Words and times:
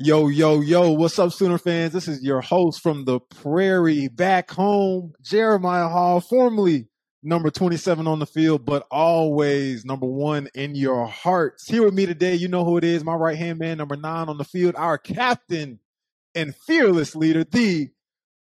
Yo, 0.00 0.26
yo, 0.26 0.60
yo, 0.60 0.90
what's 0.90 1.20
up, 1.20 1.32
Sooner 1.32 1.56
fans? 1.56 1.92
This 1.92 2.08
is 2.08 2.20
your 2.20 2.40
host 2.40 2.82
from 2.82 3.04
the 3.04 3.20
prairie 3.20 4.08
back 4.08 4.50
home, 4.50 5.12
Jeremiah 5.22 5.88
Hall, 5.88 6.20
formerly 6.20 6.88
number 7.22 7.48
27 7.48 8.08
on 8.08 8.18
the 8.18 8.26
field, 8.26 8.64
but 8.64 8.88
always 8.90 9.84
number 9.84 10.06
one 10.06 10.48
in 10.52 10.74
your 10.74 11.06
hearts. 11.06 11.68
Here 11.68 11.84
with 11.84 11.94
me 11.94 12.06
today, 12.06 12.34
you 12.34 12.48
know 12.48 12.64
who 12.64 12.76
it 12.76 12.82
is, 12.82 13.04
my 13.04 13.14
right 13.14 13.38
hand 13.38 13.60
man, 13.60 13.78
number 13.78 13.94
nine 13.94 14.28
on 14.28 14.36
the 14.36 14.42
field, 14.42 14.74
our 14.74 14.98
captain 14.98 15.78
and 16.34 16.56
fearless 16.66 17.14
leader, 17.14 17.44
the 17.44 17.90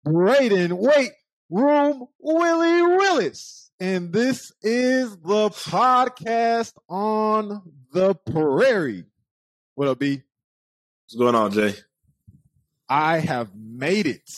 Brayden 0.06 0.72
Wait 0.72 1.12
Room 1.48 2.08
Willie 2.18 2.94
Willis. 2.98 3.70
And 3.80 4.12
this 4.12 4.52
is 4.60 5.12
the 5.12 5.48
podcast 5.48 6.74
on 6.90 7.62
the 7.94 8.14
prairie. 8.14 9.06
What 9.76 9.88
up, 9.88 9.98
B? 9.98 10.24
What's 11.08 11.16
going 11.16 11.34
on, 11.34 11.52
Jay? 11.52 11.74
I 12.86 13.20
have 13.20 13.54
made 13.54 14.06
it. 14.06 14.30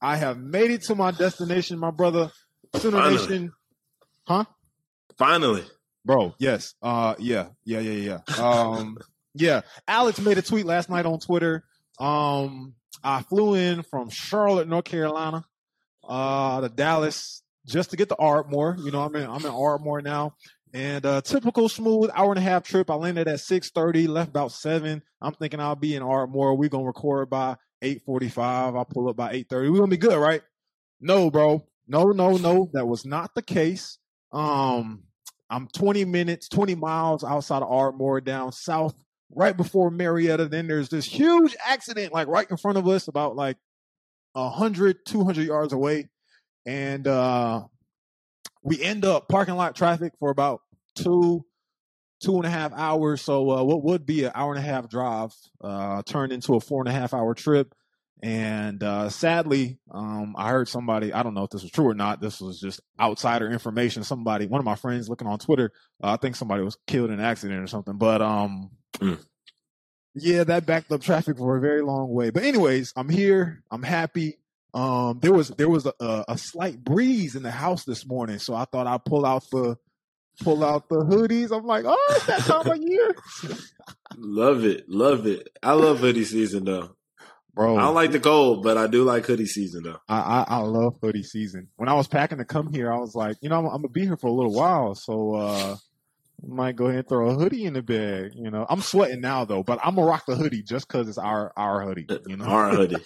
I 0.00 0.16
have 0.16 0.38
made 0.38 0.72
it 0.72 0.82
to 0.86 0.96
my 0.96 1.12
destination, 1.12 1.78
my 1.78 1.92
brother. 1.92 2.32
Sooner 2.74 2.96
Finally. 2.96 3.16
Nation. 3.16 3.52
Huh? 4.26 4.44
Finally. 5.16 5.62
Bro, 6.04 6.34
yes. 6.38 6.74
Uh 6.82 7.14
yeah, 7.20 7.50
yeah, 7.64 7.78
yeah, 7.78 8.18
yeah. 8.26 8.44
Um 8.44 8.98
yeah. 9.34 9.60
Alex 9.86 10.18
made 10.18 10.36
a 10.36 10.42
tweet 10.42 10.66
last 10.66 10.90
night 10.90 11.06
on 11.06 11.20
Twitter. 11.20 11.62
Um 12.00 12.74
I 13.04 13.22
flew 13.22 13.54
in 13.54 13.84
from 13.84 14.10
Charlotte, 14.10 14.66
North 14.66 14.86
Carolina, 14.86 15.44
uh 16.02 16.60
to 16.60 16.70
Dallas 16.70 17.44
just 17.66 17.90
to 17.90 17.96
get 17.96 18.08
to 18.08 18.16
Ardmore. 18.16 18.76
You 18.82 18.90
know, 18.90 19.02
I'm 19.02 19.14
in 19.14 19.30
I'm 19.30 19.46
in 19.46 19.52
Ardmore 19.52 20.02
now. 20.02 20.34
And 20.74 21.06
uh 21.06 21.20
typical 21.20 21.68
smooth 21.68 22.10
hour 22.12 22.32
and 22.32 22.38
a 22.38 22.42
half 22.42 22.64
trip. 22.64 22.90
I 22.90 22.94
landed 22.94 23.28
at 23.28 23.40
six 23.40 23.70
thirty, 23.70 24.08
left 24.08 24.30
about 24.30 24.50
seven. 24.50 25.02
I'm 25.22 25.32
thinking 25.32 25.60
I'll 25.60 25.76
be 25.76 25.94
in 25.94 26.02
Ardmore. 26.02 26.56
We're 26.56 26.68
gonna 26.68 26.84
record 26.84 27.30
by 27.30 27.56
eight 27.80 28.02
forty 28.04 28.28
five. 28.28 28.74
I'll 28.74 28.84
pull 28.84 29.08
up 29.08 29.16
by 29.16 29.30
eight 29.32 29.48
thirty. 29.48 29.70
We're 29.70 29.78
gonna 29.78 29.88
be 29.88 29.96
good, 29.96 30.18
right? 30.18 30.42
No, 31.00 31.30
bro. 31.30 31.64
No, 31.86 32.06
no, 32.06 32.36
no. 32.36 32.70
That 32.72 32.86
was 32.86 33.06
not 33.06 33.34
the 33.34 33.42
case. 33.42 33.98
Um, 34.32 35.04
I'm 35.50 35.68
20 35.68 36.04
minutes, 36.06 36.48
20 36.48 36.74
miles 36.74 37.22
outside 37.22 37.62
of 37.62 37.70
Ardmore 37.70 38.20
down 38.20 38.50
south, 38.50 38.94
right 39.30 39.56
before 39.56 39.90
Marietta. 39.90 40.46
Then 40.46 40.66
there's 40.66 40.88
this 40.88 41.04
huge 41.04 41.54
accident, 41.64 42.12
like 42.12 42.26
right 42.26 42.50
in 42.50 42.56
front 42.56 42.78
of 42.78 42.88
us, 42.88 43.06
about 43.06 43.36
like 43.36 43.58
100, 44.32 45.06
200 45.06 45.46
yards 45.46 45.72
away. 45.72 46.08
And 46.66 47.06
uh, 47.06 47.64
we 48.62 48.82
end 48.82 49.04
up 49.04 49.28
parking 49.28 49.54
lot 49.54 49.76
traffic 49.76 50.14
for 50.18 50.30
about 50.30 50.62
two, 50.94 51.44
two 52.22 52.36
and 52.36 52.44
a 52.46 52.50
half 52.50 52.72
hours. 52.72 53.22
So 53.22 53.50
uh, 53.50 53.62
what 53.64 53.82
would 53.84 54.06
be 54.06 54.24
an 54.24 54.32
hour 54.34 54.54
and 54.54 54.62
a 54.62 54.66
half 54.66 54.88
drive 54.88 55.32
uh, 55.62 56.02
turned 56.02 56.32
into 56.32 56.54
a 56.54 56.60
four 56.60 56.80
and 56.82 56.88
a 56.88 56.92
half 56.92 57.12
hour 57.14 57.34
trip. 57.34 57.74
And 58.22 58.82
uh, 58.82 59.10
sadly, 59.10 59.78
um, 59.90 60.34
I 60.38 60.48
heard 60.48 60.66
somebody, 60.68 61.12
I 61.12 61.22
don't 61.22 61.34
know 61.34 61.44
if 61.44 61.50
this 61.50 61.62
was 61.62 61.70
true 61.70 61.88
or 61.88 61.94
not. 61.94 62.20
This 62.22 62.40
was 62.40 62.58
just 62.58 62.80
outsider 62.98 63.50
information. 63.50 64.02
Somebody, 64.02 64.46
one 64.46 64.60
of 64.60 64.64
my 64.64 64.76
friends 64.76 65.10
looking 65.10 65.26
on 65.28 65.38
Twitter, 65.38 65.72
uh, 66.02 66.12
I 66.12 66.16
think 66.16 66.34
somebody 66.36 66.62
was 66.62 66.78
killed 66.86 67.10
in 67.10 67.18
an 67.18 67.24
accident 67.24 67.62
or 67.62 67.66
something. 67.66 67.98
But 67.98 68.22
um, 68.22 68.70
Mm. 69.00 69.18
yeah, 70.14 70.44
that 70.44 70.64
backed 70.66 70.92
up 70.92 71.02
traffic 71.02 71.36
for 71.36 71.56
a 71.56 71.60
very 71.60 71.82
long 71.82 72.08
way. 72.08 72.30
But 72.30 72.44
anyways, 72.44 72.92
I'm 72.96 73.08
here. 73.08 73.62
I'm 73.70 73.82
happy. 73.82 74.38
Um, 74.72 75.18
there 75.20 75.32
was 75.32 75.48
there 75.50 75.68
was 75.68 75.84
a, 75.86 75.92
a, 76.00 76.24
a 76.28 76.38
slight 76.38 76.82
breeze 76.82 77.34
in 77.34 77.42
the 77.42 77.50
house 77.50 77.84
this 77.84 78.06
morning, 78.06 78.38
so 78.38 78.54
I 78.54 78.64
thought 78.64 78.86
I'd 78.86 79.04
pull 79.04 79.26
out 79.26 79.44
the 79.50 79.76
pull 80.42 80.64
out 80.64 80.88
the 80.88 80.96
hoodies. 81.04 81.56
I'm 81.56 81.66
like, 81.66 81.84
oh, 81.86 82.12
it's 82.16 82.26
that 82.26 82.40
time 82.40 82.66
of 82.66 82.78
year, 82.78 83.14
Love 84.16 84.64
it. 84.64 84.88
Love 84.88 85.26
it. 85.26 85.48
I 85.62 85.72
love 85.72 85.98
hoodie 86.00 86.24
season 86.24 86.64
though. 86.64 86.96
bro. 87.54 87.76
I 87.76 87.82
don't 87.82 87.94
like 87.94 88.12
the 88.12 88.20
cold, 88.20 88.62
but 88.62 88.76
I 88.78 88.86
do 88.86 89.04
like 89.04 89.26
hoodie 89.26 89.46
season 89.46 89.84
though. 89.84 89.98
I, 90.08 90.18
I 90.18 90.44
I 90.48 90.58
love 90.58 90.96
hoodie 91.02 91.22
season. 91.22 91.68
When 91.76 91.88
I 91.88 91.94
was 91.94 92.06
packing 92.08 92.38
to 92.38 92.44
come 92.44 92.72
here, 92.72 92.92
I 92.92 92.98
was 92.98 93.14
like, 93.14 93.36
you 93.40 93.48
know, 93.48 93.58
I'm, 93.58 93.66
I'm 93.66 93.72
gonna 93.82 93.88
be 93.88 94.02
here 94.02 94.16
for 94.16 94.28
a 94.28 94.32
little 94.32 94.52
while, 94.52 94.94
so 94.94 95.34
uh, 95.34 95.76
might 96.46 96.76
go 96.76 96.86
ahead 96.86 96.98
and 97.00 97.08
throw 97.08 97.30
a 97.30 97.34
hoodie 97.34 97.64
in 97.64 97.72
the 97.74 97.82
bag. 97.82 98.32
You 98.34 98.50
know, 98.50 98.66
I'm 98.68 98.80
sweating 98.82 99.20
now 99.20 99.44
though, 99.44 99.62
but 99.62 99.78
I'm 99.84 99.94
gonna 99.96 100.06
rock 100.06 100.26
the 100.26 100.36
hoodie 100.36 100.62
just 100.62 100.86
because 100.86 101.08
it's 101.08 101.18
our 101.18 101.52
our 101.56 101.82
hoodie. 101.82 102.06
You 102.26 102.36
know, 102.36 102.44
Our 102.44 102.70
hoodie. 102.70 103.04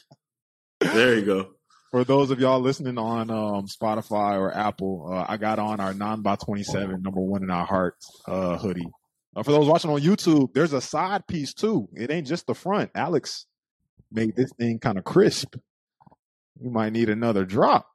There 0.81 1.15
you 1.17 1.25
go. 1.25 1.51
For 1.91 2.05
those 2.05 2.31
of 2.31 2.39
y'all 2.41 2.61
listening 2.61 2.99
on 2.99 3.31
um, 3.31 3.67
Spotify 3.67 4.39
or 4.39 4.55
Apple, 4.55 5.09
uh, 5.13 5.25
I 5.29 5.37
got 5.37 5.59
on 5.59 5.81
our 5.81 5.95
non 5.95 6.23
by 6.23 6.37
27 6.37 7.03
number 7.03 7.21
one 7.21 7.43
in 7.43 7.51
our 7.51 7.65
hearts 7.67 8.11
uh, 8.27 8.59
hoodie. 8.59 8.87
Uh, 9.37 9.43
for 9.43 9.53
those 9.53 9.67
watching 9.69 9.91
on 9.91 10.01
YouTube, 10.01 10.53
there's 10.55 10.73
a 10.73 10.81
side 10.81 11.27
piece 11.27 11.55
too. 11.55 11.89
It 11.95 12.11
ain't 12.11 12.27
just 12.27 12.47
the 12.47 12.55
front. 12.55 12.91
Alex 12.95 13.47
made 14.11 14.37
this 14.37 14.51
thing 14.59 14.79
kind 14.79 14.99
of 14.99 15.05
crisp. 15.05 15.55
You 16.61 16.71
might 16.71 16.93
need 16.93 17.09
another 17.09 17.45
drop. 17.45 17.87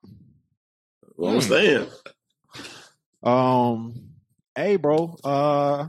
What 1.15 1.29
I'm 1.29 1.35
Hmm. 1.35 1.39
saying. 1.41 1.87
Um, 3.21 3.93
hey, 4.55 4.75
bro. 4.77 5.15
Uh, 5.23 5.87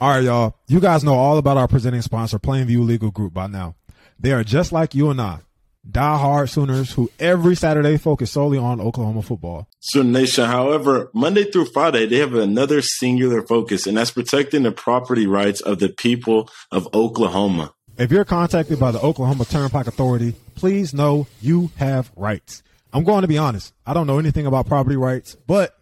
all 0.00 0.08
right, 0.14 0.22
y'all. 0.22 0.56
You 0.68 0.80
guys 0.80 1.02
know 1.04 1.14
all 1.14 1.38
about 1.38 1.56
our 1.56 1.68
presenting 1.68 2.02
sponsor, 2.02 2.38
Plainview 2.38 2.84
Legal 2.86 3.10
Group, 3.10 3.34
by 3.34 3.46
now. 3.48 3.74
They 4.18 4.32
are 4.32 4.44
just 4.44 4.70
like 4.72 4.94
you 4.94 5.10
and 5.10 5.20
I, 5.20 5.40
die-hard 5.88 6.50
Sooners 6.50 6.92
who 6.92 7.10
every 7.18 7.54
Saturday 7.54 7.96
focus 7.96 8.32
solely 8.32 8.58
on 8.58 8.80
Oklahoma 8.80 9.22
football. 9.22 9.68
Sooner 9.80 10.10
Nation, 10.10 10.44
however, 10.44 11.10
Monday 11.14 11.44
through 11.44 11.66
Friday, 11.66 12.06
they 12.06 12.18
have 12.18 12.34
another 12.34 12.82
singular 12.82 13.42
focus, 13.42 13.86
and 13.86 13.96
that's 13.96 14.10
protecting 14.10 14.62
the 14.62 14.72
property 14.72 15.26
rights 15.26 15.60
of 15.60 15.78
the 15.78 15.88
people 15.88 16.50
of 16.70 16.88
Oklahoma. 16.94 17.72
If 17.98 18.10
you're 18.10 18.24
contacted 18.24 18.78
by 18.78 18.92
the 18.92 19.00
Oklahoma 19.00 19.44
Turnpike 19.44 19.86
Authority, 19.86 20.34
please 20.54 20.94
know 20.94 21.26
you 21.40 21.70
have 21.76 22.10
rights. 22.16 22.62
I'm 22.92 23.04
going 23.04 23.22
to 23.22 23.28
be 23.28 23.38
honest. 23.38 23.74
I 23.86 23.94
don't 23.94 24.06
know 24.06 24.18
anything 24.18 24.46
about 24.46 24.66
property 24.66 24.96
rights, 24.96 25.36
but 25.46 25.76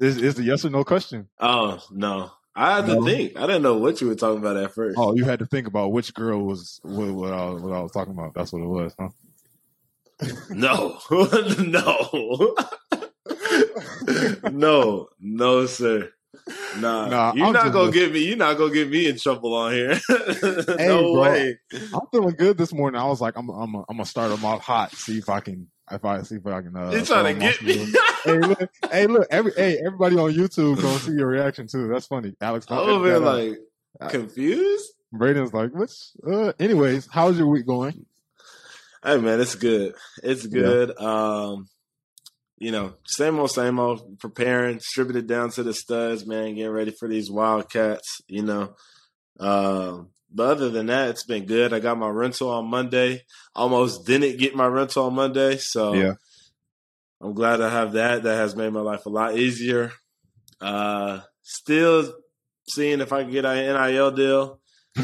Is 0.00 0.16
is 0.18 0.34
the 0.36 0.42
yes 0.44 0.64
or 0.64 0.70
no 0.70 0.84
question? 0.84 1.28
Oh, 1.40 1.82
no. 1.90 2.30
I 2.58 2.76
had 2.76 2.86
to 2.86 2.94
No. 2.94 3.04
think. 3.04 3.36
I 3.36 3.42
didn't 3.46 3.62
know 3.62 3.76
what 3.76 4.00
you 4.00 4.06
were 4.08 4.14
talking 4.14 4.38
about 4.38 4.56
at 4.56 4.72
first. 4.72 4.96
Oh, 4.98 5.14
you 5.14 5.24
had 5.24 5.40
to 5.40 5.46
think 5.46 5.66
about 5.66 5.92
which 5.92 6.14
girl 6.14 6.42
was 6.42 6.80
what, 6.82 7.12
what, 7.12 7.32
I, 7.32 7.44
was, 7.50 7.62
what 7.62 7.72
I 7.74 7.80
was 7.80 7.92
talking 7.92 8.14
about. 8.14 8.32
That's 8.34 8.50
what 8.52 8.62
it 8.62 8.66
was, 8.66 8.94
huh? 8.98 9.08
No. 10.48 10.98
no. 11.60 12.56
no. 14.50 15.08
No, 15.20 15.66
sir. 15.66 16.10
Nah. 16.78 17.08
Nah, 17.08 17.32
you're 17.34 17.46
I'm 17.46 17.52
not 17.52 17.72
gonna 17.72 17.88
a- 17.88 17.92
get 17.92 18.12
me 18.12 18.20
you're 18.26 18.36
not 18.36 18.56
gonna 18.56 18.72
get 18.72 18.88
me 18.88 19.06
in 19.08 19.18
trouble 19.18 19.54
on 19.54 19.72
here. 19.72 20.00
Hey, 20.08 20.86
no 20.88 21.12
bro. 21.12 21.22
way. 21.22 21.58
I'm 21.72 22.00
feeling 22.12 22.36
good 22.36 22.56
this 22.56 22.72
morning. 22.72 23.00
I 23.00 23.04
was 23.06 23.20
like, 23.20 23.36
I'm 23.36 23.48
I'm 23.50 23.74
I'm 23.76 23.84
gonna 23.88 24.04
start 24.04 24.30
them 24.30 24.44
off 24.44 24.62
hot. 24.62 24.92
See 24.92 25.18
if 25.18 25.28
I 25.28 25.40
can 25.40 25.68
if 25.90 26.04
I 26.04 26.22
see 26.22 26.36
if 26.36 26.46
I 26.46 26.62
can. 26.62 26.76
Uh, 26.76 26.90
You're 26.90 27.04
trying 27.04 27.34
to 27.34 27.40
get 27.40 27.62
me. 27.62 27.92
hey, 28.24 28.38
look, 28.38 28.70
hey, 28.90 29.06
look, 29.06 29.26
every 29.30 29.52
hey, 29.56 29.78
everybody 29.78 30.16
on 30.16 30.32
YouTube 30.32 30.80
gonna 30.80 30.98
see 30.98 31.12
your 31.12 31.28
reaction 31.28 31.66
too. 31.66 31.88
That's 31.88 32.06
funny, 32.06 32.34
Alex. 32.40 32.66
I'm 32.68 32.78
over 32.78 33.06
here 33.06 33.16
edit 33.16 33.28
out. 33.28 33.34
like 34.00 34.10
confused. 34.10 34.92
Brayden's 35.14 35.52
like, 35.54 35.74
what's? 35.74 36.12
Uh, 36.26 36.52
anyways, 36.58 37.08
how's 37.10 37.38
your 37.38 37.46
week 37.46 37.66
going? 37.66 38.06
Hey 39.04 39.18
man, 39.18 39.40
it's 39.40 39.54
good. 39.54 39.94
It's 40.22 40.46
good. 40.46 40.98
Um, 41.00 41.68
you 42.58 42.72
know, 42.72 42.94
same 43.06 43.38
old, 43.38 43.50
same 43.50 43.78
old. 43.78 44.18
Preparing, 44.18 44.80
it 44.98 45.26
down 45.26 45.50
to 45.50 45.62
the 45.62 45.74
studs, 45.74 46.26
man. 46.26 46.54
Getting 46.54 46.72
ready 46.72 46.90
for 46.98 47.06
these 47.06 47.30
Wildcats. 47.30 48.22
You 48.26 48.42
know, 48.42 48.74
um, 49.38 50.10
but 50.32 50.50
other 50.50 50.70
than 50.70 50.86
that, 50.86 51.10
it's 51.10 51.24
been 51.24 51.46
good. 51.46 51.72
I 51.72 51.78
got 51.80 51.98
my 51.98 52.08
rental 52.08 52.50
on 52.50 52.66
Monday. 52.68 53.22
Almost 53.54 54.06
didn't 54.06 54.38
get 54.38 54.54
my 54.54 54.66
rental 54.66 55.06
on 55.06 55.14
Monday, 55.14 55.56
so 55.58 55.94
Yeah. 55.94 56.14
I'm 57.20 57.34
glad 57.34 57.60
I 57.62 57.70
have 57.70 57.92
that. 57.92 58.24
That 58.24 58.36
has 58.36 58.54
made 58.54 58.72
my 58.72 58.80
life 58.80 59.06
a 59.06 59.10
lot 59.10 59.38
easier. 59.38 59.92
Uh, 60.60 61.20
still 61.42 62.12
seeing 62.68 63.00
if 63.00 63.12
I 63.12 63.22
can 63.22 63.32
get 63.32 63.44
an 63.46 63.56
NIL 63.56 64.10
deal. 64.10 64.60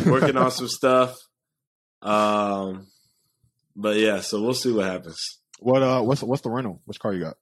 Working 0.07 0.37
on 0.37 0.51
some 0.51 0.69
stuff. 0.69 1.17
Um, 2.03 2.87
but 3.77 3.97
yeah, 3.97 4.21
so 4.21 4.43
we'll 4.43 4.55
see 4.55 4.73
what 4.73 4.87
happens. 4.87 5.39
What 5.61 5.83
uh, 5.83 6.03
what's 6.03 6.23
what's 6.23 6.43
the 6.43 6.51
rental? 6.51 6.83
Which 6.85 6.99
car 6.99 7.15
you 7.15 7.21
got? 7.25 7.37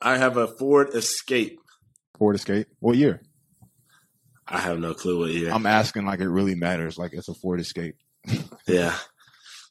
I 0.00 0.16
have 0.16 0.36
a 0.36 0.46
Ford 0.48 0.90
Escape. 0.94 1.58
Ford 2.18 2.34
Escape. 2.36 2.66
What 2.80 2.96
year? 2.96 3.20
I 4.48 4.60
have 4.60 4.78
no 4.78 4.94
clue 4.94 5.18
what 5.18 5.30
year. 5.30 5.52
I'm 5.52 5.66
asking 5.66 6.06
like 6.06 6.20
it 6.20 6.28
really 6.28 6.54
matters. 6.54 6.98
Like 6.98 7.12
it's 7.12 7.28
a 7.28 7.34
Ford 7.34 7.60
Escape. 7.60 7.96
yeah. 8.66 8.96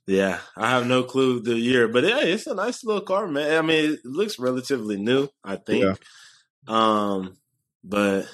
Yeah, 0.08 0.40
I 0.56 0.70
have 0.70 0.86
no 0.86 1.02
clue 1.02 1.42
the 1.42 1.58
year, 1.58 1.88
but 1.88 2.04
yeah, 2.04 2.20
it's 2.20 2.46
a 2.46 2.54
nice 2.54 2.84
little 2.84 3.02
car, 3.02 3.28
man. 3.28 3.58
I 3.58 3.62
mean, 3.64 3.94
it 3.94 4.00
looks 4.06 4.38
relatively 4.38 4.98
new, 4.98 5.30
I 5.44 5.56
think. 5.56 5.84
Yeah. 5.84 5.96
Um, 6.68 7.38
but 7.84 8.28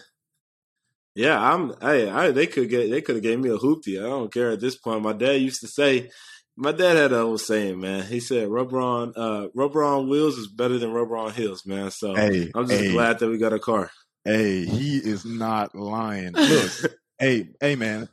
yeah, 1.16 1.40
I'm. 1.42 1.74
Hey, 1.80 2.10
I 2.10 2.32
they 2.32 2.48
could 2.48 2.70
get 2.70 2.90
they 2.90 3.02
could 3.02 3.16
have 3.16 3.24
gave 3.24 3.40
me 3.40 3.50
a 3.50 3.58
hoopty. 3.58 4.00
I 4.00 4.10
don't 4.10 4.34
care 4.34 4.52
at 4.52 4.60
this 4.60 4.76
point. 4.76 5.02
My 5.02 5.14
dad 5.14 5.42
used 5.42 5.62
to 5.62 5.68
say, 5.68 6.10
my 6.58 6.74
dad 6.74 6.98
had 6.98 7.14
a 7.14 7.20
old 7.20 7.40
saying, 7.40 7.80
man. 7.80 8.04
He 8.04 8.20
said, 8.20 8.50
"Rubber 8.50 8.80
on 8.80 9.14
uh, 9.16 9.48
rubber 9.56 9.84
on 9.84 10.10
wheels 10.10 10.38
is 10.38 10.48
better 10.48 10.78
than 10.78 10.92
rubber 10.92 11.16
on 11.16 11.32
heels, 11.32 11.66
man." 11.66 11.92
So 11.92 12.16
hey, 12.16 12.52
I'm 12.54 12.68
just 12.68 12.84
hey. 12.84 12.92
glad 12.92 13.20
that 13.20 13.30
we 13.30 13.38
got 13.38 13.54
a 13.54 13.60
car. 13.60 13.92
Hey, 14.24 14.66
he 14.66 14.98
is 14.98 15.26
not 15.26 15.74
lying. 15.76 16.34
Look, 16.34 16.72
hey, 17.20 17.50
hey, 17.60 17.76
man. 17.76 18.08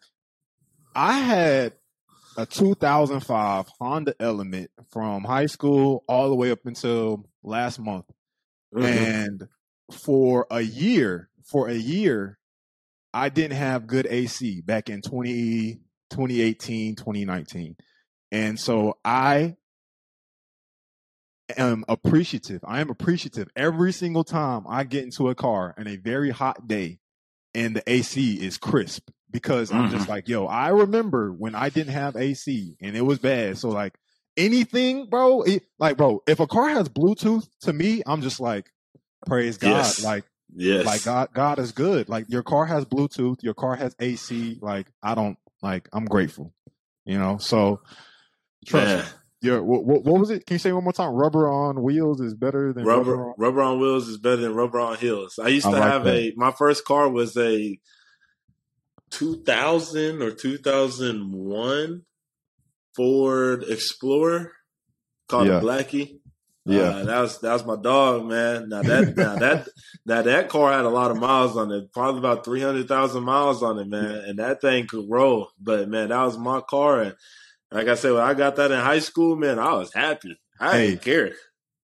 I 0.94 1.18
had 1.18 1.74
a 2.36 2.46
2005 2.46 3.66
Honda 3.78 4.14
Element 4.18 4.70
from 4.90 5.24
high 5.24 5.46
school 5.46 6.04
all 6.08 6.28
the 6.28 6.34
way 6.34 6.50
up 6.50 6.60
until 6.64 7.28
last 7.42 7.78
month. 7.78 8.06
Mm-hmm. 8.74 8.84
And 8.84 9.48
for 9.92 10.46
a 10.50 10.60
year, 10.60 11.28
for 11.44 11.68
a 11.68 11.74
year, 11.74 12.38
I 13.12 13.28
didn't 13.28 13.56
have 13.56 13.86
good 13.86 14.06
AC 14.06 14.60
back 14.62 14.88
in 14.88 15.02
20, 15.02 15.80
2018, 16.10 16.96
2019. 16.96 17.76
And 18.30 18.58
so 18.58 18.98
I 19.04 19.56
am 21.56 21.84
appreciative. 21.88 22.60
I 22.64 22.80
am 22.80 22.90
appreciative 22.90 23.48
every 23.56 23.92
single 23.92 24.24
time 24.24 24.64
I 24.68 24.84
get 24.84 25.04
into 25.04 25.28
a 25.28 25.34
car 25.34 25.74
in 25.78 25.86
a 25.86 25.96
very 25.96 26.30
hot 26.30 26.66
day 26.68 26.98
and 27.54 27.76
the 27.76 27.82
AC 27.90 28.34
is 28.34 28.58
crisp 28.58 29.10
because 29.30 29.72
I'm 29.72 29.90
just 29.90 30.02
mm-hmm. 30.02 30.10
like, 30.10 30.28
yo, 30.28 30.46
I 30.46 30.68
remember 30.68 31.32
when 31.32 31.54
I 31.54 31.68
didn't 31.68 31.92
have 31.92 32.16
AC 32.16 32.76
and 32.80 32.96
it 32.96 33.02
was 33.02 33.18
bad. 33.18 33.58
So 33.58 33.68
like 33.68 33.94
anything, 34.36 35.06
bro, 35.06 35.42
it, 35.42 35.64
like 35.78 35.96
bro, 35.96 36.22
if 36.26 36.40
a 36.40 36.46
car 36.46 36.68
has 36.68 36.88
Bluetooth, 36.88 37.48
to 37.62 37.72
me, 37.72 38.02
I'm 38.06 38.22
just 38.22 38.40
like, 38.40 38.70
praise 39.26 39.58
God, 39.58 39.70
yes. 39.70 40.04
like. 40.04 40.24
Yes. 40.56 40.86
Like 40.86 41.04
God, 41.04 41.28
God 41.34 41.58
is 41.58 41.72
good. 41.72 42.08
Like 42.08 42.24
your 42.30 42.42
car 42.42 42.64
has 42.64 42.86
Bluetooth, 42.86 43.42
your 43.42 43.52
car 43.52 43.76
has 43.76 43.94
AC. 44.00 44.58
Like 44.62 44.86
I 45.02 45.14
don't 45.14 45.36
like. 45.60 45.90
I'm 45.92 46.06
grateful, 46.06 46.54
you 47.04 47.18
know. 47.18 47.36
So 47.36 47.82
trust 48.64 48.88
yeah. 48.88 49.04
Yeah, 49.40 49.60
what, 49.60 49.84
what, 49.84 50.04
what, 50.04 50.20
was 50.20 50.30
it? 50.30 50.46
Can 50.46 50.56
you 50.56 50.58
say 50.58 50.72
one 50.72 50.82
more 50.82 50.92
time? 50.92 51.10
Rubber 51.10 51.48
on 51.48 51.80
wheels 51.82 52.20
is 52.20 52.34
better 52.34 52.72
than 52.72 52.84
rubber. 52.84 53.12
Rubber 53.12 53.28
on, 53.28 53.34
rubber 53.38 53.62
on 53.62 53.80
wheels 53.80 54.08
is 54.08 54.18
better 54.18 54.36
than 54.36 54.54
rubber 54.54 54.80
on 54.80 54.96
heels. 54.96 55.38
I 55.40 55.48
used 55.48 55.66
to 55.66 55.70
I 55.70 55.78
like 55.78 55.92
have 55.92 56.04
that. 56.04 56.14
a. 56.14 56.32
My 56.36 56.50
first 56.50 56.84
car 56.84 57.08
was 57.08 57.36
a 57.36 57.78
2000 59.10 60.22
or 60.22 60.32
2001 60.32 62.02
Ford 62.96 63.64
Explorer 63.68 64.52
called 65.28 65.46
yeah. 65.46 65.60
Blackie. 65.60 66.18
Yeah, 66.64 66.80
uh, 66.80 67.04
that 67.04 67.20
was 67.20 67.40
that 67.40 67.52
was 67.52 67.64
my 67.64 67.76
dog, 67.76 68.26
man. 68.26 68.68
Now 68.68 68.82
that 68.82 69.16
now 69.16 69.36
that 69.36 69.68
now 70.04 70.22
that 70.22 70.48
car 70.48 70.72
had 70.72 70.84
a 70.84 70.90
lot 70.90 71.10
of 71.10 71.16
miles 71.16 71.56
on 71.56 71.72
it, 71.72 71.92
probably 71.92 72.18
about 72.18 72.44
three 72.44 72.60
hundred 72.60 72.88
thousand 72.88 73.22
miles 73.22 73.62
on 73.62 73.78
it, 73.78 73.86
man. 73.86 74.16
And 74.26 74.38
that 74.38 74.60
thing 74.60 74.86
could 74.86 75.06
roll. 75.08 75.48
But 75.58 75.88
man, 75.88 76.08
that 76.08 76.22
was 76.22 76.36
my 76.36 76.60
car, 76.60 77.00
and 77.02 77.16
like 77.70 77.88
I 77.88 77.94
said, 77.94 78.12
when 78.12 78.22
I 78.22 78.34
got 78.34 78.56
that 78.56 78.70
in 78.70 78.80
high 78.80 78.98
school, 79.00 79.36
man, 79.36 79.58
I 79.58 79.74
was 79.74 79.92
happy. 79.92 80.38
I 80.60 80.76
hey, 80.76 80.90
didn't 80.90 81.02
care. 81.02 81.32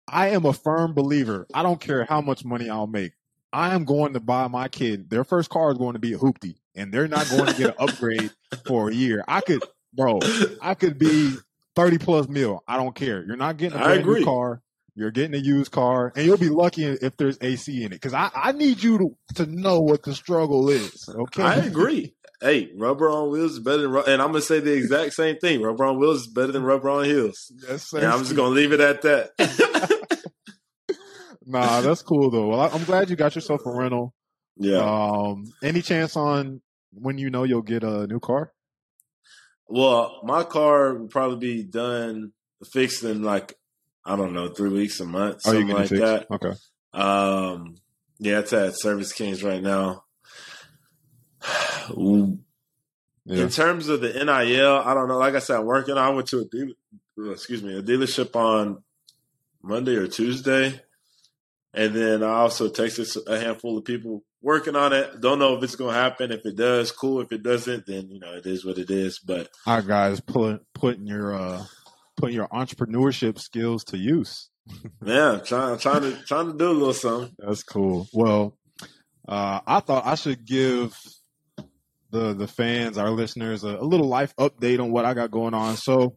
I 0.09 0.29
am 0.29 0.45
a 0.45 0.53
firm 0.53 0.95
believer. 0.95 1.47
I 1.55 1.63
don't 1.63 1.81
care 1.81 2.05
how 2.05 2.21
much 2.21 2.45
money 2.45 2.69
I'll 2.69 2.87
make. 2.87 3.13
I 3.53 3.75
am 3.75 3.85
going 3.85 4.15
to 4.15 4.21
buy 4.21 4.49
my 4.49 4.69
kid. 4.69 5.09
Their 5.11 5.25
first 5.25 5.49
car 5.49 5.71
is 5.71 5.79
going 5.79 5.93
to 5.93 6.01
be 6.01 6.13
a 6.13 6.19
hoopty 6.19 6.57
and 6.75 6.93
they're 6.93 7.09
not 7.09 7.29
going 7.31 7.47
to 7.47 7.55
get 7.55 7.69
an 7.69 7.75
upgrade 7.79 8.31
for 8.67 8.91
a 8.91 8.95
year. 8.95 9.25
I 9.29 9.41
could, 9.41 9.63
bro, 9.93 10.19
I 10.61 10.75
could 10.75 10.99
be 10.99 11.35
30 11.77 11.99
plus 11.99 12.29
mil. 12.29 12.63
I 12.67 12.77
don't 12.77 12.95
care. 12.95 13.25
You're 13.25 13.37
not 13.37 13.57
getting 13.57 13.79
a 13.79 13.83
brand 13.83 14.05
new 14.05 14.25
car. 14.25 14.61
You're 14.97 15.11
getting 15.11 15.35
a 15.35 15.43
used 15.43 15.73
car, 15.73 16.13
and 16.15 16.25
you'll 16.25 16.37
be 16.37 16.49
lucky 16.49 16.85
if 16.85 17.17
there's 17.17 17.37
AC 17.41 17.83
in 17.83 17.87
it. 17.87 17.97
Because 17.97 18.15
I, 18.15 18.31
I 18.33 18.53
need 18.53 18.81
you 18.81 18.99
to, 18.99 19.45
to 19.45 19.47
know 19.51 19.81
what 19.81 20.05
the 20.05 20.15
struggle 20.15 20.69
is. 20.69 21.09
Okay, 21.09 21.43
I 21.43 21.57
agree. 21.57 22.15
Hey, 22.45 22.71
rubber 22.77 23.09
on 23.09 23.31
wheels 23.31 23.53
is 23.53 23.61
better 23.61 23.89
than, 23.89 24.03
and 24.07 24.21
I'm 24.21 24.29
gonna 24.29 24.43
say 24.43 24.61
the 24.61 24.75
exact 24.75 25.15
same 25.15 25.39
thing. 25.39 25.63
Rubber 25.63 25.87
on 25.87 25.99
wheels 25.99 26.21
is 26.21 26.27
better 26.27 26.53
than 26.53 26.63
rubber 26.63 26.91
on 26.91 27.07
heels. 27.07 27.51
Yes, 27.67 27.91
and 27.95 28.05
I'm 28.05 28.19
just 28.19 28.37
gonna 28.37 28.55
leave 28.55 28.73
it 28.73 28.81
at 28.81 29.01
that. 29.01 29.31
nah, 31.47 31.81
that's 31.81 32.03
cool 32.03 32.31
though. 32.31 32.49
Well, 32.49 32.61
I'm 32.61 32.85
glad 32.85 33.09
you 33.09 33.17
got 33.17 33.35
yourself 33.35 33.63
a 33.65 33.71
rental. 33.71 34.13
Yeah. 34.59 34.81
Um, 34.81 35.55
any 35.63 35.81
chance 35.81 36.19
on 36.19 36.61
when 36.93 37.17
you 37.17 37.31
know 37.31 37.45
you'll 37.45 37.63
get 37.63 37.83
a 37.83 38.07
new 38.07 38.21
car? 38.21 38.53
Well, 39.67 40.21
my 40.23 40.45
car 40.45 40.93
will 40.93 41.09
probably 41.09 41.39
be 41.39 41.63
done 41.63 42.35
fixed 42.73 43.05
in 43.05 43.23
like 43.23 43.55
I 44.05 44.17
don't 44.17 44.35
know 44.35 44.49
three 44.49 44.69
weeks, 44.69 45.01
a 45.01 45.07
month, 45.07 45.41
oh, 45.47 45.53
something 45.53 45.69
like 45.69 45.89
that. 45.89 46.27
Okay. 46.31 46.53
Um, 46.93 47.77
yeah, 48.19 48.41
it's 48.41 48.53
at 48.53 48.79
Service 48.79 49.15
Kings 49.15 49.43
right 49.43 49.63
now. 49.63 50.05
Yeah. 53.25 53.45
In 53.45 53.49
terms 53.49 53.89
of 53.89 54.01
the 54.01 54.13
NIL, 54.13 54.83
I 54.85 54.95
don't 54.95 55.09
know. 55.09 55.19
Like 55.19 55.35
I 55.35 55.39
said, 55.39 55.59
I'm 55.59 55.65
working. 55.65 55.97
I 55.97 56.11
went 56.11 56.29
to 56.29 56.41
a 56.41 56.45
dealer, 56.45 57.33
excuse 57.33 57.63
me, 57.63 57.77
a 57.77 57.83
dealership 57.83 58.37
on 58.37 58.83
Monday 59.63 59.97
or 59.97 60.07
Tuesday, 60.07 60.81
and 61.73 61.95
then 61.95 62.23
I 62.23 62.35
also 62.35 62.69
texted 62.69 63.17
a 63.27 63.41
handful 63.41 63.79
of 63.79 63.85
people 63.85 64.25
working 64.43 64.77
on 64.77 64.93
it. 64.93 65.21
Don't 65.21 65.39
know 65.39 65.57
if 65.57 65.63
it's 65.65 65.75
going 65.75 65.95
to 65.95 66.01
happen. 66.01 66.33
If 66.33 66.45
it 66.45 66.57
does, 66.57 66.93
cool. 66.93 67.23
If 67.23 67.33
it 67.33 67.43
doesn't, 67.43 67.87
then 67.87 68.11
you 68.11 68.21
know 68.21 68.35
it 68.35 68.47
is 68.47 68.65
what 68.65 68.79
it 68.79 68.91
is. 68.91 69.19
But 69.19 69.49
our 69.67 69.83
guys 69.83 70.21
putting 70.21 70.61
putting 70.75 71.07
your 71.07 71.35
uh, 71.35 71.65
putting 72.17 72.37
your 72.37 72.49
entrepreneurship 72.49 73.39
skills 73.39 73.85
to 73.85 73.97
use. 73.97 74.51
yeah, 75.05 75.41
trying 75.43 75.79
trying 75.79 76.03
to 76.03 76.23
trying 76.25 76.53
to 76.53 76.59
do 76.59 76.71
a 76.71 76.73
little 76.73 76.93
something. 76.93 77.35
That's 77.39 77.63
cool. 77.63 78.07
Well, 78.13 78.57
uh, 79.27 79.61
I 79.67 79.81
thought 79.81 80.07
I 80.07 80.15
should 80.15 80.45
give 80.45 80.95
the 82.15 82.33
the 82.33 82.47
fans, 82.47 82.97
our 82.97 83.11
listeners, 83.11 83.65
a, 83.65 83.77
a 83.77 83.85
little 83.85 84.09
life 84.09 84.35
update 84.37 84.81
on 84.81 84.91
what 84.91 85.05
I 85.05 85.15
got 85.15 85.31
going 85.31 85.55
on. 85.55 85.77
So. 85.77 86.17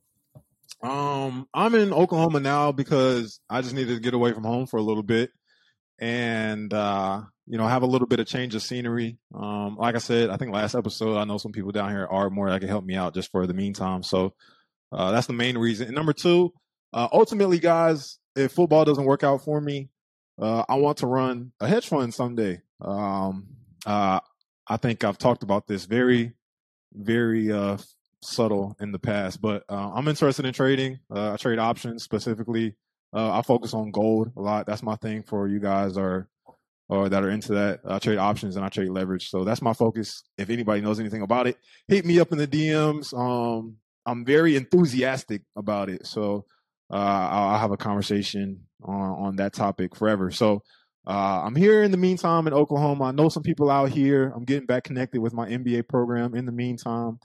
Um, 0.83 1.47
I'm 1.55 1.73
in 1.73 1.91
Oklahoma 1.91 2.39
now 2.39 2.71
because 2.71 3.39
I 3.49 3.61
just 3.61 3.73
needed 3.73 3.95
to 3.95 3.99
get 3.99 4.13
away 4.13 4.31
from 4.33 4.43
home 4.43 4.67
for 4.67 4.77
a 4.77 4.83
little 4.83 5.01
bit 5.01 5.31
and 5.99 6.71
uh, 6.71 7.21
you 7.47 7.57
know 7.57 7.67
have 7.67 7.81
a 7.81 7.87
little 7.87 8.07
bit 8.07 8.19
of 8.19 8.27
change 8.27 8.53
of 8.53 8.61
scenery. 8.61 9.17
Um, 9.33 9.77
like 9.77 9.95
I 9.95 9.99
said, 9.99 10.29
I 10.29 10.37
think 10.37 10.53
last 10.53 10.75
episode, 10.75 11.17
I 11.17 11.23
know 11.23 11.37
some 11.37 11.51
people 11.51 11.71
down 11.71 11.89
here 11.89 12.03
at 12.03 12.11
Ardmore 12.11 12.51
that 12.51 12.59
can 12.59 12.69
help 12.69 12.85
me 12.85 12.95
out 12.95 13.13
just 13.13 13.31
for 13.31 13.47
the 13.47 13.53
meantime. 13.53 14.03
So 14.03 14.33
uh, 14.91 15.11
that's 15.11 15.27
the 15.27 15.33
main 15.33 15.57
reason. 15.57 15.87
And 15.87 15.95
number 15.95 16.13
two, 16.13 16.53
uh, 16.93 17.07
ultimately, 17.11 17.59
guys, 17.59 18.19
if 18.35 18.51
football 18.51 18.85
doesn't 18.85 19.05
work 19.05 19.23
out 19.23 19.43
for 19.43 19.59
me, 19.59 19.89
uh, 20.39 20.63
I 20.69 20.75
want 20.75 20.99
to 20.99 21.07
run 21.07 21.51
a 21.59 21.67
hedge 21.67 21.87
fund 21.87 22.13
someday. 22.13 22.61
Um, 22.81 23.47
uh, 23.85 24.19
I 24.69 24.77
think 24.77 25.03
I've 25.03 25.17
talked 25.17 25.43
about 25.43 25.67
this 25.67 25.85
very, 25.85 26.33
very 26.93 27.51
uh, 27.51 27.77
subtle 28.21 28.75
in 28.79 28.91
the 28.91 28.99
past, 28.99 29.41
but 29.41 29.63
I'm 29.69 30.07
interested 30.07 30.45
in 30.45 30.53
trading. 30.53 30.99
I 31.09 31.37
trade 31.37 31.59
options 31.59 32.03
specifically 32.03 32.75
uh, 33.13 33.39
I 33.39 33.41
focus 33.41 33.73
on 33.73 33.91
gold 33.91 34.31
a 34.35 34.41
lot. 34.41 34.65
That's 34.65 34.83
my 34.83 34.95
thing 34.95 35.23
for 35.23 35.47
you 35.47 35.59
guys 35.59 35.97
are 35.97 36.27
or 36.89 37.09
that 37.09 37.23
are 37.23 37.29
into 37.29 37.53
that. 37.53 37.81
I 37.85 37.99
trade 37.99 38.17
options 38.17 38.55
and 38.55 38.65
I 38.65 38.69
trade 38.69 38.89
leverage. 38.89 39.29
So 39.29 39.43
that's 39.43 39.61
my 39.61 39.73
focus. 39.73 40.23
If 40.37 40.49
anybody 40.49 40.81
knows 40.81 40.99
anything 40.99 41.21
about 41.21 41.47
it, 41.47 41.57
hit 41.87 42.05
me 42.05 42.19
up 42.19 42.31
in 42.31 42.37
the 42.37 42.47
DMs. 42.47 43.13
Um, 43.13 43.77
I'm 44.05 44.23
very 44.23 44.55
enthusiastic 44.55 45.41
about 45.55 45.89
it. 45.89 46.05
So 46.05 46.45
uh, 46.89 46.95
I'll, 46.95 47.49
I'll, 47.49 47.59
have 47.59 47.71
a 47.71 47.77
conversation 47.77 48.61
on, 48.81 49.25
on 49.25 49.35
that 49.35 49.51
topic 49.51 49.97
forever. 49.97 50.31
So 50.31 50.63
uh, 51.07 51.41
I'm 51.45 51.55
here 51.55 51.83
in 51.83 51.91
the 51.91 51.97
meantime 51.97 52.47
in 52.47 52.53
Oklahoma. 52.53 53.05
I 53.05 53.11
know 53.11 53.29
some 53.29 53.43
people 53.43 53.71
out 53.71 53.89
here. 53.89 54.33
I'm 54.35 54.43
getting 54.43 54.65
back 54.65 54.83
connected 54.83 55.21
with 55.21 55.33
my 55.33 55.47
MBA 55.47 55.87
program 55.87 56.35
in 56.35 56.45
the 56.45 56.51
meantime. 56.51 57.19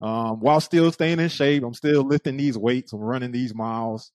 Um, 0.00 0.40
while 0.40 0.60
still 0.60 0.90
staying 0.90 1.20
in 1.20 1.28
shape, 1.28 1.62
I'm 1.62 1.74
still 1.74 2.02
lifting 2.02 2.36
these 2.36 2.58
weights. 2.58 2.92
I'm 2.92 3.00
running 3.00 3.30
these 3.30 3.54
miles 3.54 4.10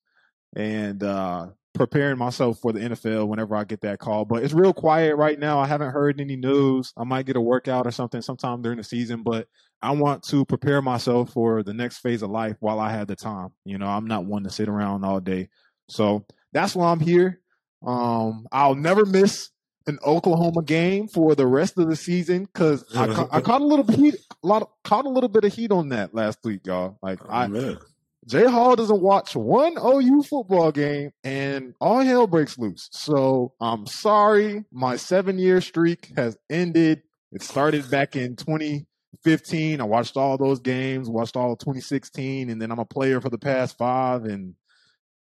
and 0.56 1.02
uh, 1.02 1.48
preparing 1.74 2.18
myself 2.18 2.60
for 2.60 2.74
the 2.74 2.82
NFL 2.82 3.28
whenever 3.28 3.56
I 3.56 3.64
get 3.64 3.82
that 3.82 4.00
call. 4.00 4.26
But 4.26 4.44
it's 4.44 4.54
real 4.54 4.74
quiet 4.74 5.16
right 5.16 5.40
now. 5.40 5.60
I 5.60 5.68
haven't 5.68 5.92
heard 5.92 6.20
any 6.20 6.36
news. 6.36 6.94
I 6.98 7.06
might 7.06 7.26
get 7.26 7.38
a 7.38 7.42
workout 7.42 7.88
or 7.88 7.92
something 7.92 8.22
sometime 8.22 8.62
during 8.62 8.78
the 8.78 8.84
season, 8.84 9.24
but 9.24 9.48
I 9.82 9.92
want 9.92 10.24
to 10.24 10.46
prepare 10.46 10.82
myself 10.82 11.32
for 11.32 11.64
the 11.64 11.74
next 11.74 12.00
phase 12.00 12.22
of 12.24 12.30
life 12.30 12.58
while 12.60 12.80
I 12.80 12.92
have 12.92 13.08
the 13.08 13.16
time. 13.16 13.50
You 13.64 13.78
know, 13.78 13.88
I'm 13.88 14.08
not 14.08 14.26
one 14.26 14.44
to 14.44 14.50
sit 14.50 14.68
around 14.68 15.06
all 15.06 15.20
day. 15.20 15.48
So 15.90 16.26
that's 16.52 16.76
why 16.76 16.92
I'm 16.92 17.00
here. 17.00 17.42
Um, 17.86 18.48
I'll 18.52 18.76
never 18.76 19.06
miss 19.06 19.50
an 19.86 20.00
Oklahoma 20.06 20.64
game 20.64 21.08
for 21.10 21.36
the 21.36 21.46
rest 21.46 21.78
of 21.78 21.90
the 21.90 21.96
season 21.96 22.46
because 22.46 22.86
I, 22.96 23.08
ca- 23.08 23.28
I 23.32 23.42
caught 23.42 23.62
a 23.62 23.66
little 23.66 23.84
bit 23.84 23.98
heat, 23.98 24.16
a 24.44 24.48
lot 24.48 24.62
of, 24.62 24.70
caught 24.84 25.06
a 25.06 25.10
little 25.10 25.30
bit 25.30 25.44
of 25.44 25.54
heat 25.54 25.72
on 25.72 25.90
that 25.90 26.14
last 26.16 26.40
week, 26.44 26.62
y'all. 26.66 26.98
Like 27.02 27.20
Oh, 27.24 27.30
I, 27.30 27.48
man. 27.48 27.78
Jay 28.26 28.46
Hall 28.46 28.78
doesn't 28.78 29.02
watch 29.02 29.36
one 29.36 29.76
OU 29.78 30.24
football 30.24 30.72
game 30.72 31.12
and 31.26 31.74
all 31.82 32.00
hell 32.00 32.26
breaks 32.26 32.58
loose. 32.58 32.88
So 32.94 33.52
I'm 33.60 33.86
sorry. 33.86 34.64
My 34.72 34.96
seven 34.96 35.38
year 35.38 35.60
streak 35.60 36.14
has 36.16 36.38
ended. 36.50 37.02
It 37.34 37.42
started 37.42 37.92
back 37.92 38.16
in 38.16 38.38
2015. 38.38 39.82
I 39.82 39.84
watched 39.84 40.16
all 40.16 40.38
those 40.38 40.60
games, 40.62 41.10
watched 41.10 41.36
all 41.36 41.58
2016, 41.58 42.50
and 42.50 42.62
then 42.62 42.72
I'm 42.72 42.80
a 42.80 42.86
player 42.86 43.20
for 43.20 43.30
the 43.30 43.38
past 43.38 43.78
five. 43.78 44.24
And 44.24 44.56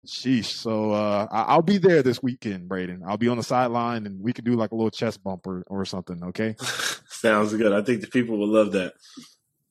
sheesh. 0.06 0.46
So 0.46 0.92
uh, 0.92 1.28
I- 1.32 1.44
I'll 1.54 1.62
be 1.62 1.78
there 1.78 2.02
this 2.04 2.22
weekend, 2.22 2.70
Brayden. 2.70 3.02
I'll 3.06 3.18
be 3.18 3.28
on 3.28 3.38
the 3.38 3.44
sideline 3.44 4.06
and 4.06 4.22
we 4.22 4.34
could 4.34 4.46
do 4.46 4.54
like 4.56 4.72
a 4.72 4.76
little 4.76 4.92
chest 4.92 5.24
bumper 5.24 5.64
or 5.68 5.86
something. 5.86 6.24
Okay. 6.26 6.56
Sounds 7.10 7.54
good. 7.54 7.74
I 7.74 7.82
think 7.82 8.02
the 8.02 8.08
people 8.08 8.38
will 8.38 8.48
love 8.50 8.74
that. 8.74 8.94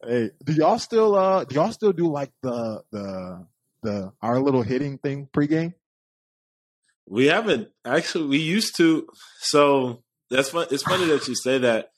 Hey, 0.05 0.31
do 0.45 0.53
y'all 0.53 0.79
still 0.79 1.15
uh 1.15 1.45
do 1.45 1.55
y'all 1.55 1.73
still 1.73 1.93
do 1.93 2.09
like 2.09 2.31
the 2.43 2.83
the 2.93 3.47
the 3.83 4.13
our 4.21 4.41
little 4.41 4.63
hitting 4.63 4.99
thing 4.99 5.29
pregame? 5.33 5.75
We 7.09 7.27
haven't 7.27 7.69
actually. 7.85 8.27
We 8.27 8.39
used 8.39 8.77
to. 8.77 9.07
So 9.39 10.03
that's 10.31 10.51
fun. 10.51 10.67
It's 10.71 10.83
funny 10.83 11.07
that 11.07 11.27
you 11.29 11.35
say 11.37 11.59
that. 11.59 11.91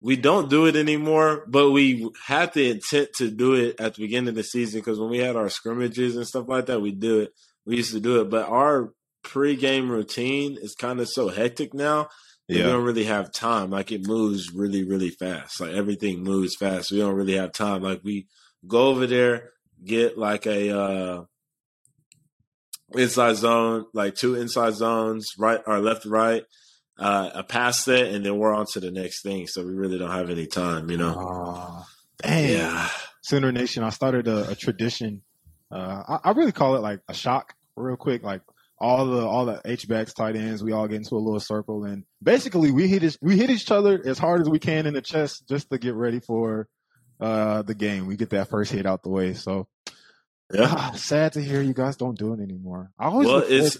We 0.00 0.16
don't 0.16 0.50
do 0.50 0.66
it 0.66 0.74
anymore, 0.74 1.44
but 1.46 1.70
we 1.70 2.10
had 2.26 2.52
the 2.54 2.70
intent 2.72 3.10
to 3.18 3.30
do 3.30 3.54
it 3.54 3.78
at 3.80 3.94
the 3.94 4.02
beginning 4.02 4.30
of 4.30 4.34
the 4.34 4.42
season 4.42 4.80
because 4.80 4.98
when 4.98 5.10
we 5.10 5.18
had 5.18 5.36
our 5.36 5.48
scrimmages 5.48 6.16
and 6.16 6.26
stuff 6.26 6.48
like 6.48 6.66
that, 6.66 6.82
we 6.82 6.90
do 6.90 7.20
it. 7.20 7.32
We 7.64 7.76
used 7.76 7.92
to 7.92 8.00
do 8.00 8.20
it, 8.20 8.30
but 8.30 8.48
our 8.48 8.92
pregame 9.24 9.88
routine 9.88 10.58
is 10.60 10.74
kind 10.74 11.00
of 11.00 11.08
so 11.08 11.28
hectic 11.28 11.74
now. 11.74 12.08
that 12.48 12.56
We 12.56 12.62
don't 12.62 12.84
really 12.84 13.04
have 13.04 13.32
time. 13.32 13.70
Like 13.70 13.92
it 13.92 14.06
moves 14.06 14.52
really, 14.52 14.84
really 14.84 15.10
fast. 15.10 15.60
Like 15.60 15.72
everything 15.72 16.22
moves 16.22 16.56
fast. 16.56 16.90
We 16.90 16.98
don't 16.98 17.14
really 17.14 17.36
have 17.36 17.52
time. 17.52 17.82
Like 17.82 18.00
we 18.02 18.26
go 18.66 18.88
over 18.88 19.06
there, 19.06 19.50
get 19.84 20.18
like 20.18 20.46
a 20.46 20.76
uh 20.76 21.24
inside 22.94 23.36
zone, 23.36 23.86
like 23.94 24.14
two 24.14 24.34
inside 24.34 24.74
zones, 24.74 25.30
right 25.38 25.60
or 25.66 25.78
left, 25.78 26.04
right, 26.04 26.44
uh, 26.98 27.30
a 27.34 27.42
pass 27.42 27.84
set, 27.84 28.06
and 28.06 28.24
then 28.24 28.38
we're 28.38 28.54
on 28.54 28.66
to 28.72 28.80
the 28.80 28.90
next 28.90 29.22
thing. 29.22 29.46
So 29.46 29.64
we 29.64 29.72
really 29.72 29.98
don't 29.98 30.10
have 30.10 30.30
any 30.30 30.46
time, 30.46 30.90
you 30.90 30.96
know. 30.96 31.14
Aw, 31.14 31.86
dang. 32.22 32.50
Yeah. 32.50 32.88
Sooner 33.22 33.52
Nation, 33.52 33.84
I 33.84 33.90
started 33.90 34.26
a, 34.26 34.50
a 34.50 34.54
tradition. 34.54 35.22
Uh, 35.72 36.18
I, 36.24 36.28
I 36.28 36.32
really 36.32 36.52
call 36.52 36.76
it 36.76 36.80
like 36.80 37.00
a 37.08 37.14
shock, 37.14 37.54
real 37.76 37.96
quick. 37.96 38.22
Like 38.22 38.42
all 38.78 39.06
the 39.06 39.26
all 39.26 39.46
the 39.46 39.60
H 39.64 39.88
backs, 39.88 40.12
tight 40.12 40.36
ends, 40.36 40.62
we 40.62 40.72
all 40.72 40.86
get 40.88 40.96
into 40.96 41.14
a 41.14 41.16
little 41.16 41.40
circle, 41.40 41.84
and 41.84 42.04
basically 42.22 42.70
we 42.70 42.88
hit 42.88 43.02
each, 43.02 43.16
we 43.22 43.36
hit 43.36 43.50
each 43.50 43.70
other 43.70 44.00
as 44.04 44.18
hard 44.18 44.40
as 44.42 44.48
we 44.50 44.58
can 44.58 44.86
in 44.86 44.94
the 44.94 45.00
chest 45.02 45.44
just 45.48 45.70
to 45.70 45.78
get 45.78 45.94
ready 45.94 46.20
for 46.20 46.68
uh, 47.20 47.62
the 47.62 47.74
game. 47.74 48.06
We 48.06 48.16
get 48.16 48.30
that 48.30 48.50
first 48.50 48.72
hit 48.72 48.84
out 48.86 49.02
the 49.02 49.08
way. 49.10 49.34
So 49.34 49.68
Yeah. 50.52 50.66
ah, 50.68 50.92
sad 50.96 51.34
to 51.34 51.40
hear 51.42 51.62
you 51.62 51.74
guys 51.74 51.96
don't 51.96 52.18
do 52.18 52.32
it 52.34 52.40
anymore. 52.40 52.90
I 52.98 53.06
always 53.06 53.28
Well, 53.28 53.44
it's-. 53.48 53.78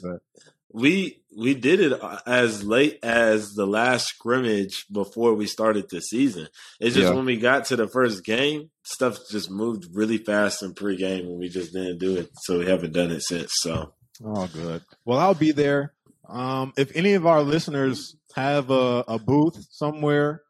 We 0.72 1.21
we 1.36 1.54
did 1.54 1.80
it 1.80 1.98
as 2.26 2.62
late 2.62 2.98
as 3.02 3.52
the 3.54 3.66
last 3.66 4.06
scrimmage 4.08 4.84
before 4.92 5.34
we 5.34 5.46
started 5.46 5.86
the 5.90 6.00
season. 6.00 6.48
It's 6.80 6.94
just 6.94 7.08
Yeah. 7.10 7.14
when 7.16 7.24
we 7.24 7.36
got 7.36 7.64
to 7.66 7.76
the 7.76 7.88
first 7.88 8.24
game, 8.24 8.70
stuff 8.82 9.18
just 9.30 9.50
moved 9.50 9.86
really 9.94 10.18
fast 10.18 10.62
in 10.62 10.74
pregame, 10.74 11.20
and 11.20 11.38
we 11.38 11.48
just 11.48 11.72
didn't 11.72 11.98
do 11.98 12.16
it. 12.16 12.30
So 12.42 12.58
we 12.58 12.66
haven't 12.66 12.92
done 12.92 13.10
it 13.10 13.22
since. 13.22 13.52
So 13.60 13.92
Oh, 14.24 14.46
good. 14.52 14.82
Well, 15.04 15.18
I'll 15.18 15.34
be 15.34 15.52
there. 15.52 15.94
Um, 16.28 16.72
if 16.76 16.94
any 16.94 17.14
of 17.14 17.26
our 17.26 17.42
listeners 17.42 18.14
have 18.36 18.70
a, 18.70 19.04
a 19.08 19.18
booth 19.18 19.58
somewhere, 19.70 20.42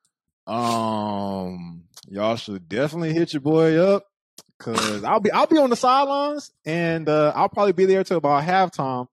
um, 0.46 1.84
y'all 2.08 2.36
should 2.36 2.68
definitely 2.68 3.12
hit 3.12 3.32
your 3.32 3.40
boy 3.40 3.76
up 3.78 4.04
because 4.58 5.02
I'll 5.04 5.20
be 5.20 5.30
I'll 5.32 5.46
be 5.46 5.58
on 5.58 5.70
the 5.70 5.76
sidelines 5.76 6.50
and 6.64 7.08
uh, 7.08 7.32
I'll 7.34 7.48
probably 7.48 7.72
be 7.72 7.86
there 7.86 8.04
till 8.04 8.18
about 8.18 8.44
halftime, 8.44 9.06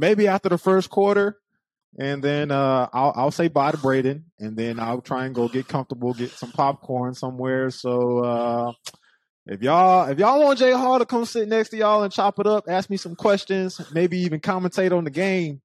maybe 0.00 0.26
after 0.26 0.48
the 0.48 0.58
first 0.58 0.90
quarter, 0.90 1.38
and 1.98 2.22
then 2.24 2.50
uh, 2.50 2.88
I'll 2.92 3.12
I'll 3.14 3.30
say 3.30 3.48
bye 3.48 3.70
to 3.70 3.76
Brayden, 3.76 4.22
and 4.38 4.56
then 4.56 4.80
I'll 4.80 5.02
try 5.02 5.26
and 5.26 5.34
go 5.34 5.48
get 5.48 5.68
comfortable, 5.68 6.14
get 6.14 6.30
some 6.30 6.52
popcorn 6.52 7.14
somewhere. 7.14 7.70
So. 7.70 8.18
Uh, 8.24 8.72
if 9.46 9.62
y'all 9.62 10.08
if 10.08 10.18
y'all 10.18 10.40
want 10.44 10.58
Jay 10.60 10.70
Hall 10.70 10.98
to 10.98 11.06
come 11.06 11.24
sit 11.24 11.48
next 11.48 11.70
to 11.70 11.76
y'all 11.76 12.04
and 12.04 12.12
chop 12.12 12.38
it 12.38 12.46
up, 12.46 12.66
ask 12.68 12.88
me 12.88 12.96
some 12.96 13.16
questions, 13.16 13.80
maybe 13.92 14.18
even 14.18 14.38
commentate 14.38 14.96
on 14.96 15.02
the 15.02 15.10
game, 15.10 15.60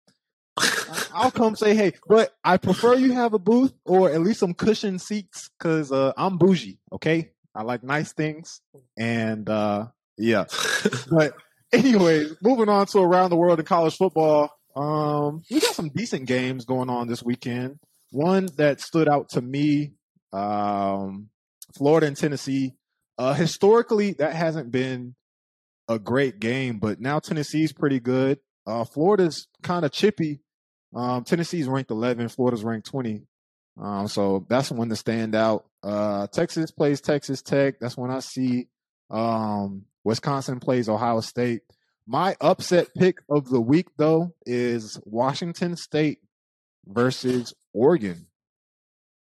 I'll 1.13 1.31
come 1.31 1.55
say 1.55 1.75
hey. 1.75 1.93
But 2.07 2.33
I 2.43 2.57
prefer 2.57 2.95
you 2.95 3.13
have 3.13 3.33
a 3.33 3.39
booth 3.39 3.73
or 3.85 4.09
at 4.09 4.21
least 4.21 4.39
some 4.39 4.53
cushion 4.53 4.97
seats 4.97 5.49
because 5.57 5.91
uh, 5.91 6.13
I'm 6.17 6.37
bougie. 6.37 6.79
Okay, 6.91 7.31
I 7.53 7.63
like 7.63 7.83
nice 7.83 8.11
things, 8.13 8.61
and 8.97 9.47
uh, 9.49 9.87
yeah. 10.17 10.45
But 11.09 11.33
anyways, 11.71 12.35
moving 12.41 12.69
on 12.69 12.85
to 12.87 12.99
around 12.99 13.29
the 13.29 13.35
world 13.35 13.59
in 13.59 13.65
college 13.65 13.95
football. 13.95 14.51
Um, 14.75 15.41
we 15.49 15.59
got 15.59 15.73
some 15.73 15.89
decent 15.89 16.27
games 16.27 16.65
going 16.65 16.89
on 16.89 17.07
this 17.07 17.23
weekend. 17.23 17.79
One 18.11 18.49
that 18.57 18.81
stood 18.81 19.07
out 19.07 19.29
to 19.29 19.41
me, 19.41 19.93
um, 20.33 21.29
Florida 21.77 22.07
and 22.07 22.17
Tennessee. 22.17 22.73
Uh, 23.17 23.33
historically, 23.33 24.13
that 24.13 24.33
hasn't 24.33 24.71
been 24.71 25.15
a 25.87 25.99
great 25.99 26.39
game, 26.39 26.79
but 26.79 26.99
now 26.99 27.19
Tennessee's 27.19 27.71
pretty 27.71 27.99
good. 27.99 28.39
Uh, 28.67 28.83
Florida's 28.83 29.47
kind 29.61 29.85
of 29.85 29.91
chippy. 29.91 30.41
Um, 30.93 31.23
Tennessee's 31.23 31.67
ranked 31.67 31.91
11, 31.91 32.29
Florida's 32.29 32.63
ranked 32.63 32.87
20. 32.87 33.23
Um, 33.81 34.07
so 34.07 34.45
that's 34.49 34.71
one 34.71 34.89
to 34.89 34.95
stand 34.95 35.35
out. 35.35 35.65
Uh, 35.83 36.27
Texas 36.27 36.71
plays 36.71 37.01
Texas 37.01 37.41
Tech. 37.41 37.79
That's 37.79 37.97
when 37.97 38.09
I 38.09 38.19
see 38.19 38.67
um, 39.09 39.83
Wisconsin 40.05 40.61
plays 40.61 40.87
Ohio 40.87 41.19
State. 41.19 41.63
My 42.07 42.35
upset 42.39 42.93
pick 42.95 43.17
of 43.29 43.49
the 43.49 43.59
week, 43.59 43.87
though, 43.97 44.33
is 44.45 44.99
Washington 45.03 45.75
State 45.75 46.19
versus 46.85 47.53
Oregon. 47.73 48.27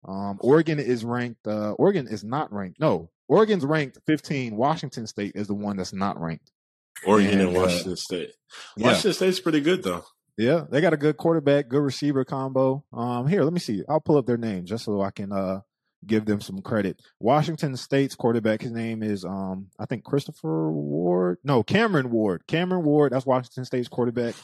Um, 0.07 0.39
Oregon 0.41 0.79
is 0.79 1.03
ranked. 1.03 1.45
Uh, 1.45 1.73
Oregon 1.73 2.07
is 2.07 2.23
not 2.23 2.51
ranked. 2.53 2.79
No, 2.79 3.09
Oregon's 3.27 3.65
ranked 3.65 3.99
15. 4.07 4.55
Washington 4.55 5.05
State 5.05 5.33
is 5.35 5.47
the 5.47 5.53
one 5.53 5.75
that's 5.75 5.93
not 5.93 6.19
ranked. 6.19 6.51
Oregon 7.05 7.39
and 7.39 7.41
And, 7.49 7.57
uh, 7.57 7.59
Washington 7.59 7.95
State. 7.97 8.31
Yeah. 8.77 8.87
Washington 8.87 9.13
State's 9.13 9.39
pretty 9.41 9.61
good 9.61 9.83
though. 9.83 10.05
Yeah, 10.37 10.63
they 10.71 10.79
got 10.79 10.93
a 10.93 10.97
good 10.97 11.17
quarterback, 11.17 11.67
good 11.67 11.81
receiver 11.81 12.23
combo. 12.23 12.85
Um, 12.93 13.27
here, 13.27 13.43
let 13.43 13.51
me 13.51 13.59
see. 13.59 13.83
I'll 13.89 13.99
pull 13.99 14.15
up 14.15 14.25
their 14.25 14.37
name 14.37 14.65
just 14.65 14.85
so 14.85 15.01
I 15.01 15.11
can 15.11 15.33
uh 15.33 15.59
give 16.05 16.25
them 16.25 16.41
some 16.41 16.61
credit. 16.61 17.01
Washington 17.19 17.75
State's 17.75 18.15
quarterback, 18.15 18.61
his 18.61 18.71
name 18.71 19.03
is 19.03 19.25
um, 19.25 19.67
I 19.79 19.85
think 19.85 20.03
Christopher 20.03 20.71
Ward. 20.71 21.37
No, 21.43 21.63
Cameron 21.63 22.09
Ward. 22.11 22.45
Cameron 22.47 22.83
Ward. 22.83 23.11
That's 23.11 23.25
Washington 23.25 23.65
State's 23.65 23.89
quarterback, 23.89 24.35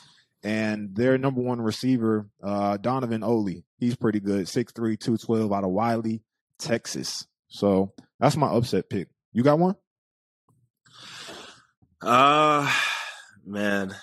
and 0.44 0.96
their 0.96 1.18
number 1.18 1.42
one 1.42 1.62
receiver, 1.62 2.28
uh, 2.44 2.78
Donovan 2.78 3.24
Ollie. 3.24 3.64
He's 3.78 3.96
pretty 3.96 4.20
good. 4.20 4.46
6'3", 4.46 4.74
212 4.74 5.52
out 5.52 5.64
of 5.64 5.70
Wylie, 5.72 6.22
Texas. 6.60 7.28
So 7.48 7.94
that's 8.20 8.38
my 8.38 8.48
upset 8.48 8.90
pick. 8.90 9.08
You 9.34 9.44
got 9.44 9.60
one? 9.60 9.76
Uh 12.02 12.72
man, 13.46 13.96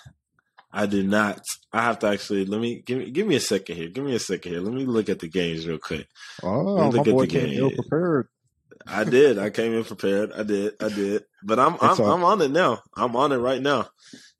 I 0.75 0.87
do 0.87 1.03
not. 1.03 1.39
I 1.71 1.83
have 1.83 1.99
to 1.99 2.07
actually 2.07 2.45
let 2.45 2.59
me 2.59 2.81
give 2.83 2.97
me 2.97 3.11
give 3.11 3.27
me 3.27 3.35
a 3.35 3.39
second 3.39 3.75
here. 3.75 3.89
Give 3.89 4.03
me 4.03 4.15
a 4.15 4.19
second 4.19 4.51
here. 4.51 4.61
Let 4.61 4.73
me 4.73 4.85
look 4.85 5.07
at 5.07 5.19
the 5.19 5.27
games 5.27 5.67
real 5.67 5.77
quick. 5.77 6.07
Oh, 6.41 6.91
my 6.91 7.03
boy 7.03 7.21
the 7.21 7.27
came 7.27 7.49
game. 7.49 7.59
ill 7.59 7.71
prepared. 7.71 8.27
I 8.87 9.03
did. 9.03 9.37
I 9.37 9.51
came 9.51 9.73
in 9.73 9.83
prepared. 9.83 10.33
I 10.33 10.41
did. 10.41 10.73
I 10.81 10.89
did. 10.89 11.25
But 11.43 11.59
I'm 11.59 11.75
I'm, 11.79 12.01
all- 12.01 12.11
I'm 12.11 12.23
on 12.23 12.41
it 12.41 12.49
now. 12.49 12.81
I'm 12.97 13.15
on 13.15 13.31
it 13.31 13.37
right 13.37 13.61
now. 13.61 13.87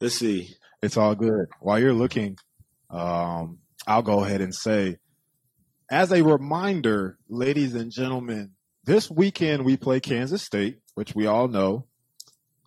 Let's 0.02 0.16
see. 0.16 0.50
It's 0.82 0.98
all 0.98 1.14
good. 1.16 1.46
While 1.62 1.80
you're 1.80 1.94
looking, 1.94 2.38
um, 2.90 3.60
I'll 3.86 4.02
go 4.02 4.24
ahead 4.24 4.42
and 4.42 4.54
say, 4.54 4.98
as 5.90 6.12
a 6.12 6.24
reminder, 6.24 7.18
ladies 7.30 7.76
and 7.76 7.92
gentlemen, 7.92 8.52
this 8.86 9.10
weekend 9.10 9.64
we 9.64 9.78
play 9.78 10.00
Kansas 10.00 10.42
State, 10.44 10.80
which 10.96 11.16
we 11.16 11.28
all 11.28 11.48
know, 11.48 11.86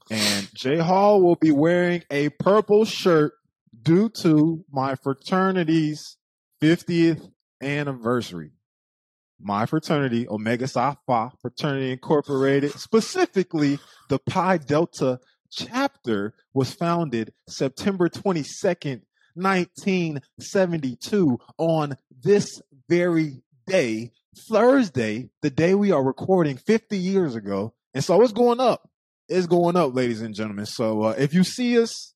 and 0.08 0.49
Jay 0.54 0.78
Hall 0.78 1.20
will 1.20 1.35
be 1.35 1.50
wearing 1.50 2.04
a 2.11 2.28
purple 2.30 2.85
shirt 2.85 3.35
due 3.83 4.09
to 4.23 4.64
my 4.71 4.95
fraternity's 4.95 6.16
50th 6.62 7.28
anniversary. 7.62 8.52
My 9.38 9.66
fraternity, 9.66 10.26
Omega 10.28 10.66
Psi 10.66 10.97
Phi 11.06 11.28
Fraternity 11.42 11.92
Incorporated, 11.92 12.73
specifically 12.73 13.78
the 14.09 14.18
Pi 14.18 14.56
Delta 14.56 15.21
chapter 15.50 16.33
was 16.54 16.73
founded 16.73 17.35
September 17.49 18.09
22nd, 18.09 19.02
1972 19.35 21.38
on 21.59 21.99
this 22.11 22.62
very 22.88 23.42
day, 23.66 24.12
Thursday, 24.50 25.28
the 25.42 25.50
day 25.50 25.75
we 25.75 25.92
are 25.92 26.02
recording 26.02 26.56
50 26.56 26.97
years 26.97 27.35
ago. 27.35 27.75
And 27.92 28.02
so 28.02 28.23
it's 28.23 28.33
going 28.33 28.61
up. 28.61 28.88
It's 29.28 29.47
going 29.47 29.76
up, 29.76 29.95
ladies 29.95 30.23
and 30.23 30.35
gentlemen. 30.35 30.64
So 30.66 31.02
uh, 31.02 31.14
if 31.18 31.35
you 31.35 31.45
see 31.45 31.78
us, 31.80 32.14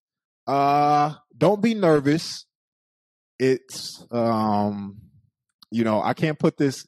uh, 0.51 1.15
don't 1.37 1.63
be 1.63 1.75
nervous. 1.75 2.45
it's 3.39 4.05
um, 4.11 4.99
you 5.71 5.85
know, 5.85 6.03
I 6.03 6.15
can't 6.15 6.39
put 6.39 6.57
this 6.57 6.87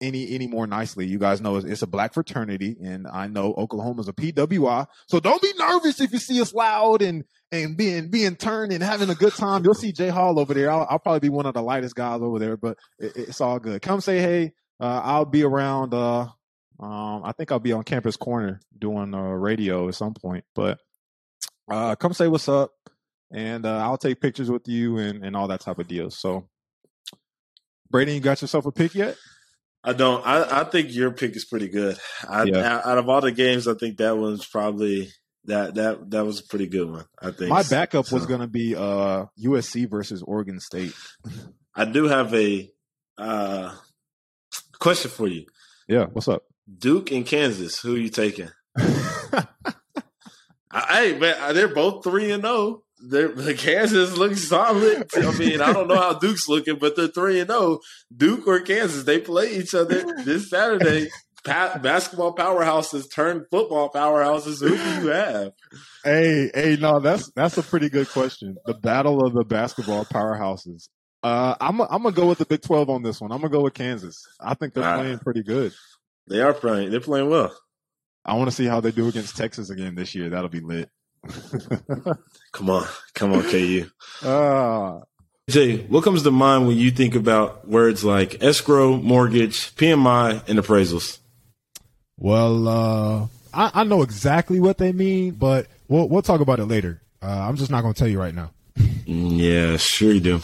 any 0.00 0.34
any 0.34 0.46
more 0.46 0.66
nicely. 0.66 1.06
You 1.06 1.18
guys 1.18 1.42
know 1.42 1.56
it's, 1.56 1.82
a 1.82 1.86
black 1.86 2.14
fraternity, 2.14 2.76
and 2.82 3.06
I 3.06 3.26
know 3.26 3.52
Oklahoma's 3.52 4.08
a 4.08 4.14
PWI. 4.14 4.86
So 5.08 5.20
don't 5.20 5.42
be 5.42 5.52
nervous 5.58 6.00
if 6.00 6.12
you 6.12 6.18
see 6.18 6.40
us 6.40 6.54
loud 6.54 7.02
and 7.02 7.24
and 7.52 7.76
being 7.76 8.10
being 8.10 8.36
turned 8.36 8.72
and 8.72 8.82
having 8.82 9.10
a 9.10 9.14
good 9.14 9.34
time. 9.34 9.62
You'll 9.64 9.74
see 9.74 9.92
Jay 9.92 10.08
Hall 10.08 10.40
over 10.40 10.54
there. 10.54 10.70
I'll, 10.70 10.86
I'll 10.88 10.98
probably 10.98 11.20
be 11.20 11.28
one 11.28 11.46
of 11.46 11.54
the 11.54 11.62
lightest 11.62 11.94
guys 11.94 12.22
over 12.22 12.38
there, 12.38 12.56
but 12.56 12.78
it, 12.98 13.12
it's 13.14 13.40
all 13.40 13.58
good. 13.58 13.82
Come 13.82 14.00
say 14.00 14.20
hey. 14.20 14.52
Uh, 14.80 15.00
I'll 15.04 15.24
be 15.26 15.42
around. 15.42 15.92
Uh, 15.92 16.28
um, 16.80 17.22
I 17.24 17.32
think 17.32 17.52
I'll 17.52 17.58
be 17.58 17.72
on 17.72 17.84
Campus 17.84 18.16
Corner 18.16 18.60
doing 18.78 19.14
uh, 19.14 19.20
radio 19.20 19.88
at 19.88 19.94
some 19.94 20.14
point. 20.14 20.44
But 20.54 20.78
uh, 21.70 21.96
come 21.96 22.12
say 22.12 22.28
what's 22.28 22.48
up, 22.48 22.72
and 23.32 23.66
uh, 23.66 23.78
I'll 23.78 23.98
take 23.98 24.20
pictures 24.20 24.50
with 24.50 24.68
you 24.68 24.98
and 24.98 25.24
and 25.24 25.36
all 25.36 25.48
that 25.48 25.60
type 25.60 25.78
of 25.78 25.88
deal. 25.88 26.10
So, 26.10 26.48
Brady, 27.90 28.14
you 28.14 28.20
got 28.20 28.42
yourself 28.42 28.66
a 28.66 28.72
pick 28.72 28.94
yet? 28.94 29.16
I 29.82 29.92
don't. 29.92 30.26
I, 30.26 30.62
I 30.62 30.64
think 30.64 30.92
your 30.92 31.12
pick 31.12 31.36
is 31.36 31.44
pretty 31.44 31.68
good. 31.68 31.96
I, 32.28 32.44
yeah. 32.44 32.82
Out 32.84 32.98
of 32.98 33.08
all 33.08 33.20
the 33.20 33.30
games, 33.30 33.68
I 33.68 33.74
think 33.74 33.98
that 33.98 34.16
one's 34.16 34.44
probably 34.44 35.10
that 35.44 35.76
that 35.76 36.10
that 36.10 36.26
was 36.26 36.40
a 36.40 36.44
pretty 36.44 36.66
good 36.66 36.90
one. 36.90 37.04
I 37.20 37.30
think 37.30 37.50
my 37.50 37.62
backup 37.62 38.06
so. 38.06 38.16
was 38.16 38.26
going 38.26 38.40
to 38.40 38.48
be 38.48 38.74
uh, 38.74 39.26
USC 39.44 39.88
versus 39.88 40.22
Oregon 40.22 40.60
State. 40.60 40.92
I 41.74 41.84
do 41.84 42.04
have 42.04 42.34
a 42.34 42.70
uh, 43.16 43.74
question 44.78 45.10
for 45.10 45.28
you. 45.28 45.46
Yeah, 45.88 46.06
what's 46.12 46.28
up? 46.28 46.42
Duke 46.78 47.12
and 47.12 47.24
Kansas. 47.24 47.80
Who 47.80 47.94
are 47.94 47.98
you 47.98 48.08
taking? 48.08 48.50
hey 50.72 51.18
man, 51.18 51.54
they're 51.54 51.74
both 51.74 52.04
three 52.04 52.30
and 52.30 52.42
zero. 52.42 52.54
Oh. 52.54 52.82
The 52.98 53.54
Kansas 53.56 54.16
looks 54.16 54.48
solid. 54.48 55.06
I 55.14 55.38
mean, 55.38 55.60
I 55.60 55.72
don't 55.72 55.86
know 55.86 55.96
how 55.96 56.14
Duke's 56.14 56.48
looking, 56.48 56.78
but 56.78 56.96
they're 56.96 57.08
three 57.08 57.40
and 57.40 57.50
zero. 57.50 57.60
Oh. 57.60 57.80
Duke 58.14 58.46
or 58.46 58.60
Kansas, 58.60 59.04
they 59.04 59.18
play 59.18 59.56
each 59.56 59.74
other 59.74 60.02
this 60.24 60.48
Saturday. 60.50 61.10
Pa- 61.44 61.78
basketball 61.78 62.34
powerhouses 62.34 63.04
turn 63.14 63.46
football 63.50 63.90
powerhouses. 63.90 64.60
Who 64.60 64.76
do 64.76 65.06
you 65.06 65.12
have? 65.12 65.52
Hey, 66.02 66.50
hey, 66.52 66.76
no, 66.80 66.98
that's 66.98 67.30
that's 67.36 67.56
a 67.56 67.62
pretty 67.62 67.88
good 67.88 68.08
question. 68.08 68.56
The 68.66 68.74
battle 68.74 69.24
of 69.24 69.32
the 69.32 69.44
basketball 69.44 70.04
powerhouses. 70.06 70.88
Uh, 71.22 71.54
I'm 71.60 71.80
a, 71.80 71.84
I'm 71.84 72.02
gonna 72.02 72.14
go 72.14 72.26
with 72.26 72.38
the 72.38 72.46
Big 72.46 72.62
Twelve 72.62 72.90
on 72.90 73.02
this 73.02 73.20
one. 73.20 73.30
I'm 73.30 73.40
gonna 73.40 73.52
go 73.52 73.62
with 73.62 73.74
Kansas. 73.74 74.26
I 74.40 74.54
think 74.54 74.74
they're 74.74 74.84
ah. 74.84 74.96
playing 74.96 75.18
pretty 75.18 75.42
good. 75.42 75.72
They 76.28 76.40
are 76.40 76.54
playing. 76.54 76.90
They're 76.90 77.00
playing 77.00 77.30
well. 77.30 77.56
I 78.26 78.34
want 78.34 78.50
to 78.50 78.56
see 78.56 78.66
how 78.66 78.80
they 78.80 78.90
do 78.90 79.06
against 79.06 79.36
Texas 79.36 79.70
again 79.70 79.94
this 79.94 80.14
year. 80.14 80.28
That'll 80.28 80.48
be 80.48 80.60
lit. 80.60 80.90
come 82.52 82.70
on, 82.70 82.86
come 83.14 83.32
on, 83.32 83.42
KU. 83.42 83.86
Uh, 84.22 85.00
Jay, 85.48 85.78
what 85.78 86.02
comes 86.02 86.24
to 86.24 86.32
mind 86.32 86.66
when 86.66 86.76
you 86.76 86.90
think 86.90 87.14
about 87.14 87.68
words 87.68 88.04
like 88.04 88.42
escrow, 88.42 88.96
mortgage, 88.96 89.74
PMI, 89.76 90.46
and 90.48 90.58
appraisals? 90.58 91.20
Well, 92.18 92.66
uh, 92.66 93.26
I, 93.54 93.82
I, 93.82 93.84
know 93.84 94.02
exactly 94.02 94.58
what 94.58 94.78
they 94.78 94.90
mean, 94.90 95.32
but 95.32 95.68
we'll 95.86 96.08
we'll 96.08 96.22
talk 96.22 96.40
about 96.40 96.58
it 96.58 96.64
later. 96.64 97.00
Uh, 97.22 97.26
I'm 97.26 97.56
just 97.56 97.70
not 97.70 97.82
going 97.82 97.94
to 97.94 97.98
tell 97.98 98.08
you 98.08 98.18
right 98.18 98.34
now. 98.34 98.50
yeah, 99.04 99.76
sure 99.76 100.12
you 100.12 100.20
do. 100.20 100.40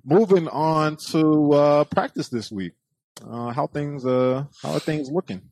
Moving 0.04 0.48
on 0.48 0.96
to 1.10 1.52
uh, 1.52 1.84
practice 1.84 2.28
this 2.30 2.50
week. 2.50 2.72
Uh, 3.24 3.52
how 3.52 3.68
things 3.68 4.04
uh, 4.04 4.44
how 4.60 4.72
are 4.72 4.80
things 4.80 5.08
looking? 5.08 5.42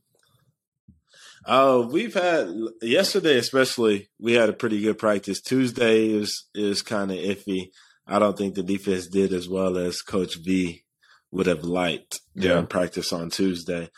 Uh, 1.45 1.87
we've 1.89 2.13
had 2.13 2.53
yesterday, 2.81 3.37
especially. 3.37 4.09
We 4.19 4.33
had 4.33 4.49
a 4.49 4.53
pretty 4.53 4.81
good 4.81 4.97
practice. 4.97 5.39
Tuesday 5.39 6.07
is 6.07 6.47
is 6.53 6.81
kind 6.81 7.09
of 7.09 7.17
iffy. 7.17 7.71
I 8.05 8.19
don't 8.19 8.37
think 8.37 8.55
the 8.55 8.63
defense 8.63 9.07
did 9.07 9.31
as 9.31 9.47
well 9.47 9.77
as 9.77 10.01
Coach 10.01 10.35
V 10.35 10.83
would 11.31 11.45
have 11.45 11.63
liked 11.63 12.19
during 12.35 12.63
yeah. 12.63 12.65
practice 12.65 13.13
on 13.13 13.29
Tuesday. 13.29 13.89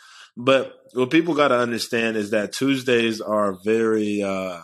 But 0.42 0.74
what 0.94 1.10
people 1.10 1.34
got 1.34 1.48
to 1.48 1.58
understand 1.58 2.16
is 2.16 2.30
that 2.30 2.52
Tuesdays 2.52 3.20
are 3.20 3.52
very 3.52 4.22
uh, 4.22 4.62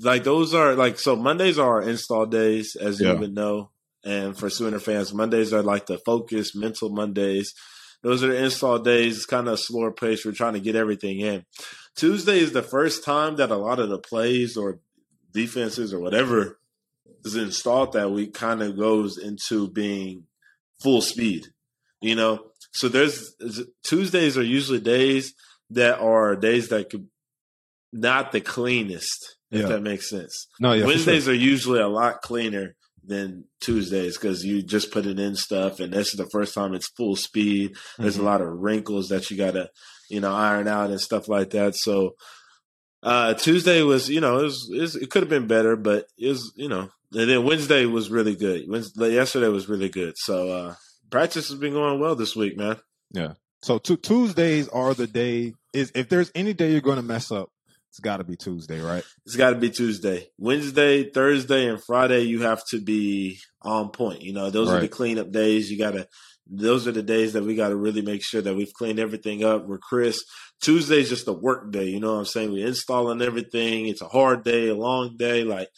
like 0.00 0.24
those 0.24 0.54
are 0.54 0.74
like 0.74 0.98
so 0.98 1.16
Mondays 1.16 1.58
are 1.58 1.82
install 1.82 2.26
days, 2.26 2.76
as 2.76 3.00
yeah. 3.00 3.12
you 3.12 3.18
would 3.18 3.34
know. 3.34 3.70
And 4.04 4.38
for 4.38 4.48
Sooner 4.48 4.78
fans, 4.78 5.12
Mondays 5.12 5.52
are 5.52 5.62
like 5.62 5.86
the 5.86 5.98
focus 5.98 6.54
mental 6.54 6.88
Mondays. 6.88 7.54
Those 8.02 8.22
are 8.22 8.28
the 8.28 8.44
install 8.44 8.78
days. 8.78 9.16
It's 9.16 9.26
kind 9.26 9.48
of 9.48 9.54
a 9.54 9.58
slower 9.58 9.90
pace. 9.90 10.24
We're 10.24 10.32
trying 10.32 10.54
to 10.54 10.60
get 10.60 10.76
everything 10.76 11.18
in. 11.18 11.44
Tuesday 11.96 12.38
is 12.38 12.52
the 12.52 12.62
first 12.62 13.04
time 13.04 13.36
that 13.36 13.50
a 13.50 13.56
lot 13.56 13.80
of 13.80 13.88
the 13.88 13.98
plays 13.98 14.56
or 14.56 14.78
defenses 15.32 15.92
or 15.92 15.98
whatever 15.98 16.60
is 17.24 17.34
installed 17.34 17.92
that 17.94 18.12
week 18.12 18.34
kind 18.34 18.62
of 18.62 18.78
goes 18.78 19.18
into 19.18 19.68
being 19.68 20.24
full 20.80 21.02
speed. 21.02 21.46
You 22.00 22.14
know, 22.14 22.47
so 22.70 22.88
there's 22.88 23.34
Tuesdays 23.84 24.36
are 24.36 24.44
usually 24.44 24.80
days 24.80 25.34
that 25.70 25.98
are 25.98 26.36
days 26.36 26.68
that 26.68 26.90
could 26.90 27.08
not 27.92 28.32
the 28.32 28.40
cleanest 28.40 29.36
if 29.50 29.62
yeah. 29.62 29.68
that 29.68 29.82
makes 29.82 30.10
sense. 30.10 30.46
No, 30.60 30.72
yeah, 30.72 30.84
Wednesdays 30.84 31.24
sure. 31.24 31.32
are 31.32 31.36
usually 31.36 31.80
a 31.80 31.88
lot 31.88 32.20
cleaner 32.22 32.74
than 33.04 33.44
Tuesdays 33.60 34.18
because 34.18 34.44
you 34.44 34.62
just 34.62 34.92
put 34.92 35.06
it 35.06 35.18
in 35.18 35.34
stuff, 35.34 35.80
and 35.80 35.92
this 35.92 36.08
is 36.08 36.18
the 36.18 36.28
first 36.30 36.54
time 36.54 36.74
it's 36.74 36.88
full 36.88 37.16
speed. 37.16 37.74
There's 37.98 38.14
mm-hmm. 38.14 38.22
a 38.22 38.30
lot 38.30 38.42
of 38.42 38.48
wrinkles 38.48 39.08
that 39.08 39.30
you 39.30 39.36
gotta, 39.36 39.70
you 40.10 40.20
know, 40.20 40.34
iron 40.34 40.68
out 40.68 40.90
and 40.90 41.00
stuff 41.00 41.28
like 41.28 41.50
that. 41.50 41.74
So 41.74 42.16
uh, 43.02 43.34
Tuesday 43.34 43.82
was, 43.82 44.10
you 44.10 44.20
know, 44.20 44.38
it 44.40 44.42
was, 44.44 44.70
it, 44.72 44.80
was, 44.80 44.96
it 44.96 45.10
could 45.10 45.22
have 45.22 45.30
been 45.30 45.46
better, 45.46 45.76
but 45.76 46.04
it 46.18 46.28
was, 46.28 46.52
you 46.56 46.68
know, 46.68 46.90
and 47.14 47.30
then 47.30 47.44
Wednesday 47.44 47.86
was 47.86 48.10
really 48.10 48.36
good. 48.36 48.64
Wednesday, 48.68 49.14
yesterday 49.14 49.48
was 49.48 49.68
really 49.68 49.88
good. 49.88 50.14
So 50.18 50.50
uh, 50.50 50.74
practice 51.10 51.48
has 51.48 51.58
been 51.58 51.72
going 51.72 52.00
well 52.00 52.14
this 52.14 52.36
week, 52.36 52.56
man. 52.56 52.76
Yeah. 53.12 53.34
So 53.62 53.78
t- 53.78 53.96
Tuesdays 53.96 54.68
are 54.68 54.94
the 54.94 55.06
day 55.06 55.54
is 55.72 55.92
if 55.94 56.08
there's 56.08 56.30
any 56.34 56.54
day 56.54 56.72
you're 56.72 56.80
going 56.80 56.96
to 56.96 57.02
mess 57.02 57.32
up, 57.32 57.50
it's 57.90 58.00
got 58.00 58.18
to 58.18 58.24
be 58.24 58.36
Tuesday, 58.36 58.80
right? 58.80 59.02
It's 59.24 59.36
got 59.36 59.50
to 59.50 59.56
be 59.56 59.70
Tuesday. 59.70 60.28
Wednesday, 60.38 61.10
Thursday, 61.10 61.66
and 61.68 61.82
Friday, 61.82 62.20
you 62.20 62.42
have 62.42 62.62
to 62.70 62.80
be 62.80 63.38
on 63.62 63.90
point. 63.90 64.22
You 64.22 64.34
know, 64.34 64.50
those 64.50 64.68
right. 64.68 64.76
are 64.76 64.80
the 64.80 64.88
cleanup 64.88 65.32
days. 65.32 65.70
You 65.70 65.78
got 65.78 65.92
to, 65.92 66.06
those 66.46 66.86
are 66.86 66.92
the 66.92 67.02
days 67.02 67.32
that 67.32 67.44
we 67.44 67.56
got 67.56 67.70
to 67.70 67.76
really 67.76 68.02
make 68.02 68.22
sure 68.22 68.42
that 68.42 68.54
we've 68.54 68.72
cleaned 68.72 69.00
everything 69.00 69.42
up. 69.42 69.66
We're 69.66 69.78
crisp. 69.78 70.24
Tuesday's 70.60 71.08
just 71.08 71.28
a 71.28 71.32
work 71.32 71.72
day. 71.72 71.86
You 71.86 71.98
know 71.98 72.12
what 72.12 72.18
I'm 72.20 72.24
saying? 72.26 72.52
We're 72.52 72.66
installing 72.66 73.22
everything. 73.22 73.86
It's 73.86 74.02
a 74.02 74.08
hard 74.08 74.44
day, 74.44 74.68
a 74.68 74.74
long 74.74 75.16
day. 75.16 75.44
Like, 75.44 75.68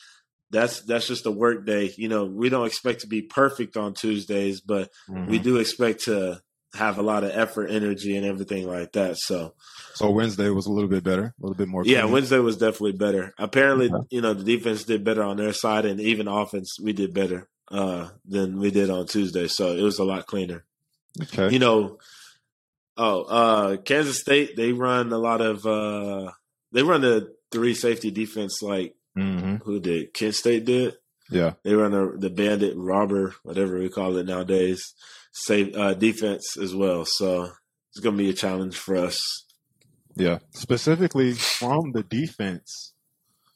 that's 0.51 0.81
that's 0.83 1.07
just 1.07 1.27
a 1.27 1.31
work 1.31 1.65
day. 1.65 1.93
You 1.97 2.09
know, 2.09 2.25
we 2.25 2.49
don't 2.49 2.67
expect 2.67 3.01
to 3.01 3.07
be 3.07 3.23
perfect 3.23 3.77
on 3.77 3.95
Tuesdays, 3.95 4.61
but 4.61 4.91
mm-hmm. 5.09 5.31
we 5.31 5.39
do 5.39 5.59
expect 5.59 6.05
to 6.05 6.43
have 6.75 6.99
a 6.99 7.03
lot 7.03 7.25
of 7.25 7.31
effort, 7.31 7.71
energy, 7.71 8.17
and 8.17 8.25
everything 8.25 8.67
like 8.67 8.93
that. 8.93 9.17
So, 9.19 9.55
so 9.95 10.11
Wednesday 10.11 10.49
was 10.51 10.67
a 10.67 10.73
little 10.73 10.89
bit 10.89 11.03
better, 11.03 11.35
a 11.39 11.43
little 11.43 11.57
bit 11.57 11.69
more. 11.69 11.83
Clean. 11.83 11.95
Yeah, 11.95 12.05
Wednesday 12.05 12.39
was 12.39 12.57
definitely 12.57 12.93
better. 12.93 13.35
Apparently, 13.39 13.91
okay. 13.91 14.07
you 14.11 14.21
know, 14.21 14.35
the 14.35 14.45
defense 14.45 14.85
did 14.85 15.05
better 15.05 15.23
on 15.23 15.37
their 15.37 15.53
side, 15.53 15.85
and 15.85 16.01
even 16.01 16.29
offense, 16.29 16.77
we 16.81 16.93
did 16.93 17.13
better 17.15 17.49
uh, 17.71 18.09
than 18.25 18.59
we 18.59 18.71
did 18.71 18.91
on 18.91 19.07
Tuesday. 19.07 19.49
So 19.49 19.77
it 19.77 19.83
was 19.83 19.99
a 19.99 20.05
lot 20.05 20.27
cleaner. 20.27 20.65
Okay, 21.23 21.53
you 21.53 21.59
know, 21.59 21.99
oh, 22.97 23.23
uh, 23.23 23.77
Kansas 23.79 24.21
State 24.21 24.57
they 24.57 24.73
run 24.73 25.13
a 25.13 25.19
lot 25.19 25.41
of 25.41 25.67
uh, 25.67 26.31
they 26.73 26.83
run 26.83 27.01
the 27.01 27.35
three 27.51 27.75
safety 27.75 28.13
defense 28.13 28.63
like 28.63 28.95
mm-hmm. 29.17 29.57
who 29.57 29.81
did 29.81 30.13
Kent 30.15 30.35
State 30.35 30.65
did. 30.65 30.95
Yeah. 31.31 31.55
They 31.63 31.75
run 31.75 31.95
a, 31.95 32.17
the 32.17 32.31
bandit 32.31 32.75
robber, 32.77 33.35
whatever 33.43 33.79
we 33.79 33.89
call 33.89 34.17
it 34.17 34.27
nowadays, 34.27 34.95
save 35.33 35.77
uh, 35.77 35.95
defense 35.95 36.57
as 36.57 36.75
well. 36.75 37.05
So 37.05 37.51
it's 37.91 38.01
going 38.01 38.17
to 38.17 38.23
be 38.23 38.31
a 38.31 38.35
challenge 38.35 38.77
for 38.77 38.97
us. 38.97 39.45
Yeah. 40.17 40.39
Specifically 40.51 41.33
from 41.35 41.93
the 41.93 42.03
defense. 42.03 42.93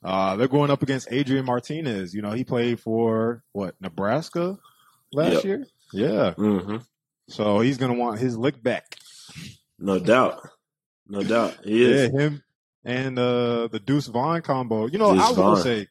Uh, 0.05 0.37
they're 0.37 0.49
going 0.49 0.71
up 0.71 0.83
against 0.83 1.09
Adrian 1.11 1.47
Martinez. 1.47 2.13
You 2.15 2.23
know, 2.23 2.33
he 2.33 2.45
played 2.45 2.79
for 2.79 3.43
what 3.53 3.75
Nebraska 3.81 4.59
last 5.13 5.33
Yep. 5.37 5.45
year. 5.45 5.67
Yeah, 5.93 6.33
hmm 6.33 6.77
so 7.29 7.61
he's 7.61 7.79
gonna 7.79 7.95
want 7.95 8.19
his 8.19 8.37
lick 8.37 8.63
back. 8.63 8.97
No 9.79 9.99
doubt. 9.99 10.47
No 11.09 11.23
doubt. 11.23 11.57
He 11.65 11.83
Yeah, 11.83 11.95
is. 11.95 12.11
him 12.11 12.43
and 12.85 13.19
uh, 13.19 13.69
the 13.69 13.81
Deuce 13.81 14.07
Vaughn 14.07 14.43
combo. 14.43 14.87
You 14.87 14.99
know, 14.99 15.13
Deuce 15.15 15.23
I 15.23 15.35
Vaughn. 15.35 15.63
say 15.63 15.89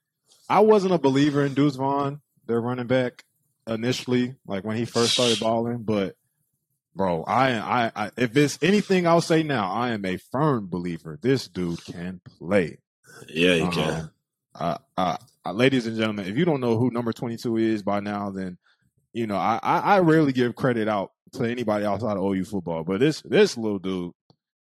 I 0.49 0.59
wasn't 0.61 0.93
a 0.93 0.97
believer 0.97 1.45
in 1.45 1.53
Deuce 1.53 1.75
Vaughn, 1.75 2.21
their 2.45 2.61
running 2.61 2.87
back, 2.87 3.23
initially, 3.67 4.35
like 4.45 4.63
when 4.63 4.77
he 4.77 4.85
first 4.85 5.13
started 5.13 5.39
balling. 5.39 5.79
But 5.83 6.15
bro, 6.95 7.23
I, 7.23 7.53
I, 7.85 7.91
I 7.95 8.11
if 8.17 8.35
it's 8.37 8.59
anything, 8.61 9.07
I'll 9.07 9.21
say 9.21 9.43
now, 9.43 9.71
I 9.71 9.91
am 9.91 10.05
a 10.05 10.17
firm 10.31 10.67
believer. 10.69 11.17
This 11.21 11.47
dude 11.47 11.83
can 11.85 12.21
play. 12.39 12.79
Yeah, 13.29 13.53
you 13.55 13.63
Uh-huh. 13.63 13.71
can. 13.71 14.09
uh, 14.55 14.77
uh, 14.97 15.17
uh, 15.45 15.51
ladies 15.53 15.87
and 15.87 15.97
gentlemen, 15.97 16.27
if 16.27 16.37
you 16.37 16.45
don't 16.45 16.61
know 16.61 16.77
who 16.77 16.91
number 16.91 17.13
22 17.13 17.57
is 17.57 17.83
by 17.83 17.99
now, 17.99 18.29
then, 18.31 18.57
you 19.13 19.27
know, 19.27 19.35
I, 19.37 19.59
I, 19.63 19.79
I 19.79 19.99
rarely 19.99 20.31
give 20.33 20.55
credit 20.55 20.87
out 20.87 21.11
to 21.33 21.43
anybody 21.45 21.85
outside 21.85 22.17
of 22.17 22.23
OU 22.23 22.45
football, 22.45 22.83
but 22.83 22.99
this, 22.99 23.21
this 23.23 23.57
little 23.57 23.79
dude, 23.79 24.11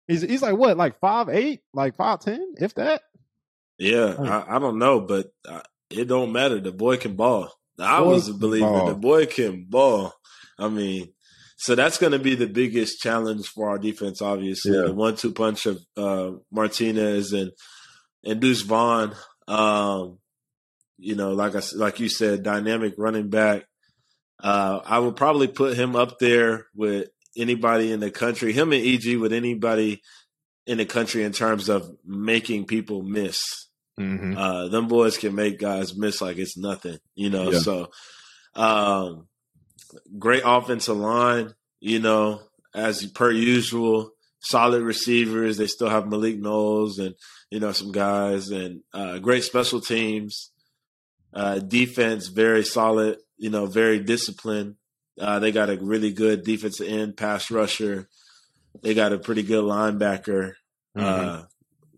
he's, 0.09 0.23
he's 0.23 0.43
like 0.43 0.57
what, 0.57 0.77
like 0.77 0.99
five, 0.99 1.29
eight, 1.29 1.61
like 1.73 1.95
five, 1.97 2.19
ten, 2.21 2.55
if 2.57 2.75
that. 2.75 3.03
Yeah. 3.79 4.17
I, 4.19 4.57
I 4.57 4.59
don't 4.59 4.79
know, 4.81 5.01
but 5.01 5.29
uh, 5.49 5.61
it 5.91 6.07
don't 6.09 6.33
matter. 6.33 6.59
The 6.61 6.73
boy 6.73 6.97
can 6.97 7.15
ball. 7.15 7.53
I 7.79 8.01
Boy 8.01 8.09
was 8.09 8.29
a 8.29 8.35
believer. 8.35 8.67
ball. 8.67 8.87
The 8.89 8.95
boy 8.95 9.27
can 9.27 9.65
ball. 9.69 10.13
I 10.59 10.67
mean, 10.69 11.13
so 11.57 11.77
that's 11.77 11.99
going 11.99 12.13
to 12.13 12.19
be 12.19 12.35
the 12.35 12.49
biggest 12.49 13.01
challenge 13.01 13.47
for 13.47 13.69
our 13.69 13.79
defense. 13.79 14.21
Obviously, 14.21 14.75
Yeah. 14.77 14.87
the 14.87 14.95
one-two 14.95 15.33
punch 15.33 15.67
of 15.67 15.81
uh, 15.97 16.33
Martinez 16.51 17.33
and 17.33 17.53
and 18.25 18.41
Deuce 18.41 18.63
Vaughn. 18.63 19.15
Um, 19.47 20.19
you 20.99 21.15
know, 21.15 21.33
like 21.35 21.55
I 21.55 21.61
like 21.77 22.01
you 22.01 22.09
said, 22.09 22.43
dynamic 22.43 22.95
running 22.99 23.29
back. 23.31 23.65
Uh, 24.43 24.81
I 24.85 24.99
would 24.99 25.15
probably 25.17 25.47
put 25.49 25.77
him 25.77 25.95
up 25.97 26.19
there 26.19 26.67
with 26.75 27.09
anybody 27.37 27.93
in 27.93 28.01
the 28.01 28.11
country. 28.11 28.53
Him 28.53 28.73
and 28.73 28.85
EG 28.85 29.17
with 29.19 29.33
anybody 29.33 30.03
in 30.67 30.79
the 30.79 30.87
country 30.87 31.25
in 31.25 31.33
terms 31.33 31.69
of 31.69 31.91
making 32.05 32.67
people 32.67 33.03
miss. 33.03 33.43
Mm-hmm. 33.99 34.37
Uh, 34.37 34.69
them 34.69 34.87
boys 34.87 35.19
can 35.19 35.35
make 35.35 35.59
guys 35.59 35.97
miss 35.97 36.21
like 36.21 36.37
it's 36.37 36.57
nothing, 36.57 36.99
you 37.15 37.31
know. 37.31 37.51
Yeah. 37.51 37.59
So, 37.59 37.91
um, 38.55 39.27
great 40.19 40.43
offensive 40.45 40.97
line, 40.97 41.55
you 41.81 41.99
know, 41.99 42.43
as 42.75 43.05
per 43.07 43.31
usual. 43.31 44.13
Solid 44.41 44.83
receivers. 44.83 45.57
They 45.57 45.67
still 45.67 45.89
have 45.89 46.07
Malik 46.07 46.39
Knowles 46.39 47.01
and 47.01 47.17
you 47.51 47.59
know 47.59 47.73
some 47.73 47.91
guys, 47.91 48.51
and 48.51 48.83
uh, 48.95 49.19
great 49.19 49.43
special 49.43 49.81
teams. 49.81 50.53
Uh, 51.35 51.59
defense 51.59 52.29
very 52.29 52.63
solid. 52.65 53.19
You 53.37 53.51
know, 53.51 53.67
very 53.67 53.99
disciplined. 53.99 54.77
Uh, 55.19 55.39
they 55.39 55.51
got 55.53 55.71
a 55.71 55.77
really 55.77 56.13
good 56.13 56.45
defensive 56.45 56.87
end, 56.89 57.17
pass 57.17 57.51
rusher. 57.51 58.09
They 58.83 58.95
got 58.95 59.13
a 59.13 59.19
pretty 59.19 59.43
good 59.43 59.65
linebacker 59.65 60.53
Mm-hmm. 60.97 61.05
uh, 61.29 61.43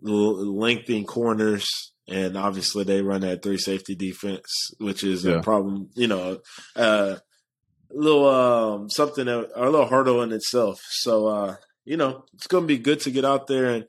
l- 0.07 0.57
lengthening 0.59 1.05
corners, 1.07 1.69
and 2.09 2.37
obviously 2.37 2.85
they 2.85 3.01
run 3.03 3.21
that 3.23 3.43
three 3.43 3.57
safety 3.57 3.95
defense, 3.95 4.71
which 4.79 5.05
is 5.05 5.25
Yeah. 5.25 5.35
a 5.39 5.43
problem. 5.43 5.89
You 5.95 6.09
know, 6.09 6.39
uh, 6.77 7.17
a 7.17 7.95
little 7.95 8.29
um, 8.29 8.91
something 8.91 9.25
that, 9.27 9.51
a 9.55 9.71
little 9.71 9.87
hurdle 9.87 10.23
in 10.23 10.33
itself. 10.33 10.81
So 10.91 11.27
uh, 11.29 11.57
you 11.85 11.97
know, 11.97 12.25
it's 12.35 12.47
going 12.47 12.65
to 12.65 12.69
be 12.69 12.79
good 12.79 13.01
to 13.01 13.11
get 13.11 13.25
out 13.25 13.47
there 13.47 13.67
and 13.71 13.87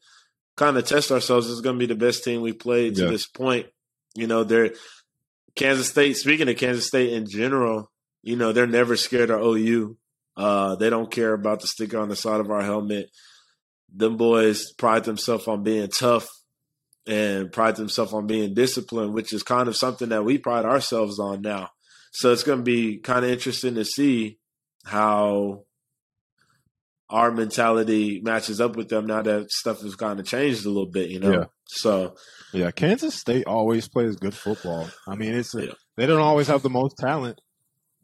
kind 0.56 0.78
of 0.78 0.86
test 0.86 1.12
ourselves. 1.12 1.50
It's 1.52 1.62
going 1.62 1.76
to 1.78 1.86
be 1.88 1.92
the 1.94 2.00
best 2.00 2.24
team 2.24 2.42
we 2.42 2.54
played 2.54 2.96
to 2.96 3.04
Yeah. 3.06 3.10
this 3.10 3.28
point. 3.28 3.68
You 4.16 4.28
know, 4.28 4.44
they're 4.44 4.72
Kansas 5.56 5.90
State. 5.90 6.16
Speaking 6.18 6.48
of 6.48 6.56
Kansas 6.58 6.88
State 6.88 7.12
in 7.14 7.28
general, 7.28 7.92
you 8.24 8.36
know, 8.36 8.52
they're 8.52 8.68
never 8.68 8.96
scared 8.96 9.30
of 9.30 9.42
OU. 9.42 9.98
Uh, 10.38 10.76
they 10.76 10.90
don't 10.90 11.12
care 11.12 11.34
about 11.34 11.60
the 11.62 11.68
sticker 11.68 12.00
on 12.00 12.10
the 12.10 12.16
side 12.16 12.40
of 12.40 12.50
our 12.52 12.62
helmet 12.62 13.10
them 13.94 14.18
boys 14.18 14.72
pride 14.74 15.04
themselves 15.04 15.48
on 15.48 15.64
being 15.64 15.90
tough 15.90 16.28
and 17.08 17.52
pride 17.52 17.76
themselves 17.76 18.14
on 18.14 18.28
being 18.28 18.54
disciplined, 18.54 19.14
which 19.14 19.34
is 19.34 19.44
kind 19.44 19.68
of 19.68 19.76
something 19.76 20.10
that 20.10 20.24
we 20.24 20.38
pride 20.38 20.66
ourselves 20.66 21.20
on 21.20 21.42
now. 21.42 21.70
So 22.12 22.32
it's 22.32 22.44
going 22.44 22.60
to 22.60 22.64
be 22.64 23.00
kind 23.00 23.26
of 23.26 23.32
interesting 23.32 23.76
to 23.76 23.86
see 23.86 24.38
how 24.86 25.64
our 27.10 27.32
mentality 27.32 28.22
matches 28.24 28.62
up 28.62 28.76
with 28.76 28.88
them 28.88 29.08
now 29.08 29.22
that 29.22 29.52
stuff 29.52 29.82
has 29.82 29.96
kind 29.96 30.20
of 30.20 30.26
changed 30.26 30.66
a 30.66 30.70
little 30.70 30.90
bit, 30.90 31.10
you 31.10 31.20
know? 31.20 31.32
Yeah. 31.32 31.46
So, 31.66 32.16
Yeah, 32.54 32.72
Kansas 32.72 33.16
State 33.16 33.46
always 33.48 33.88
plays 33.88 34.16
good 34.16 34.34
football. 34.34 34.90
I 35.08 35.16
mean, 35.16 35.34
it's 35.34 35.54
Yeah. 35.54 35.74
they 35.98 36.06
don't 36.06 36.22
always 36.22 36.48
have 36.48 36.62
the 36.62 36.70
most 36.70 36.96
talent, 36.98 37.42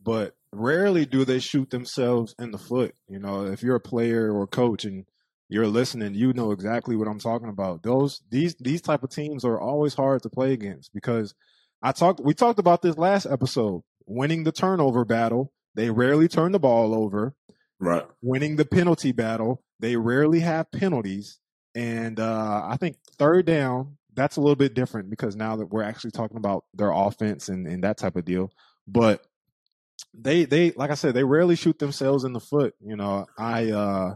but 0.08 0.38
rarely 0.54 1.06
do 1.06 1.26
they 1.26 1.38
shoot 1.38 1.70
themselves 1.70 2.34
in 2.40 2.52
the 2.52 2.58
foot. 2.58 2.96
You 3.10 3.20
know, 3.20 3.46
if 3.46 3.62
you're 3.62 3.76
a 3.76 3.82
player 3.82 4.32
or 4.32 4.48
coach 4.48 4.86
and 4.86 5.06
you're 5.50 5.68
listening, 5.68 6.16
you 6.16 6.32
know 6.32 6.52
exactly 6.52 6.96
what 6.96 7.10
I'm 7.10 7.20
talking 7.20 7.50
about. 7.50 7.84
Those 7.84 8.22
these 8.32 8.56
these 8.56 8.82
type 8.82 9.04
of 9.04 9.10
teams 9.10 9.44
are 9.44 9.60
always 9.60 9.96
hard 9.96 10.24
to 10.24 10.30
play 10.30 10.54
against 10.54 10.94
because 10.94 11.36
I 11.82 11.92
talked 11.92 12.22
we 12.22 12.34
talked 12.34 12.58
about 12.58 12.82
this 12.82 12.98
last 12.98 13.26
episode. 13.26 13.84
Winning 14.06 14.46
the 14.46 14.54
turnover 14.54 15.04
battle, 15.04 15.52
they 15.76 15.90
rarely 15.90 16.30
turn 16.30 16.54
the 16.54 16.60
ball 16.60 16.96
over 16.96 17.36
right. 17.82 18.06
winning 18.22 18.56
the 18.56 18.64
penalty 18.64 19.12
battle. 19.12 19.62
They 19.82 19.98
rarely 19.98 20.40
have 20.40 20.72
penalties. 20.72 21.38
And 21.76 22.18
uh, 22.18 22.62
I 22.66 22.78
think 22.78 22.96
third 23.20 23.46
down, 23.46 23.98
that's 24.14 24.38
a 24.38 24.42
little 24.42 24.56
bit 24.56 24.74
different 24.74 25.10
because 25.10 25.36
now 25.36 25.58
that 25.58 25.66
we're 25.66 25.84
actually 25.84 26.12
talking 26.12 26.38
about 26.38 26.64
their 26.74 26.92
offense 26.92 27.50
and, 27.50 27.68
and 27.68 27.84
that 27.84 27.98
type 27.98 28.16
of 28.16 28.24
deal. 28.24 28.54
But 28.88 29.27
they 30.14 30.46
they 30.46 30.72
like 30.72 30.92
I 30.92 30.96
said, 30.96 31.14
they 31.14 31.24
rarely 31.24 31.56
shoot 31.56 31.80
themselves 31.80 32.24
in 32.24 32.34
the 32.34 32.40
foot. 32.40 32.74
You 32.80 32.96
know, 32.96 33.26
I 33.38 33.72
uh 33.72 34.16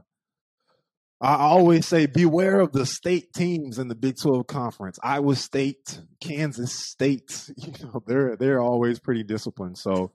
I 1.22 1.36
always 1.36 1.86
say 1.86 2.08
beware 2.08 2.60
of 2.60 2.72
the 2.72 2.86
state 2.86 3.32
teams 3.34 3.78
in 3.78 3.88
the 3.88 3.96
Big 3.96 4.16
12 4.20 4.48
conference. 4.48 4.98
Iowa 5.04 5.36
State, 5.36 6.02
Kansas 6.20 6.74
State, 6.74 7.52
you 7.58 7.74
know, 7.84 8.04
they're 8.08 8.36
they're 8.36 8.62
always 8.62 9.00
pretty 9.00 9.24
disciplined. 9.24 9.78
So 9.78 10.12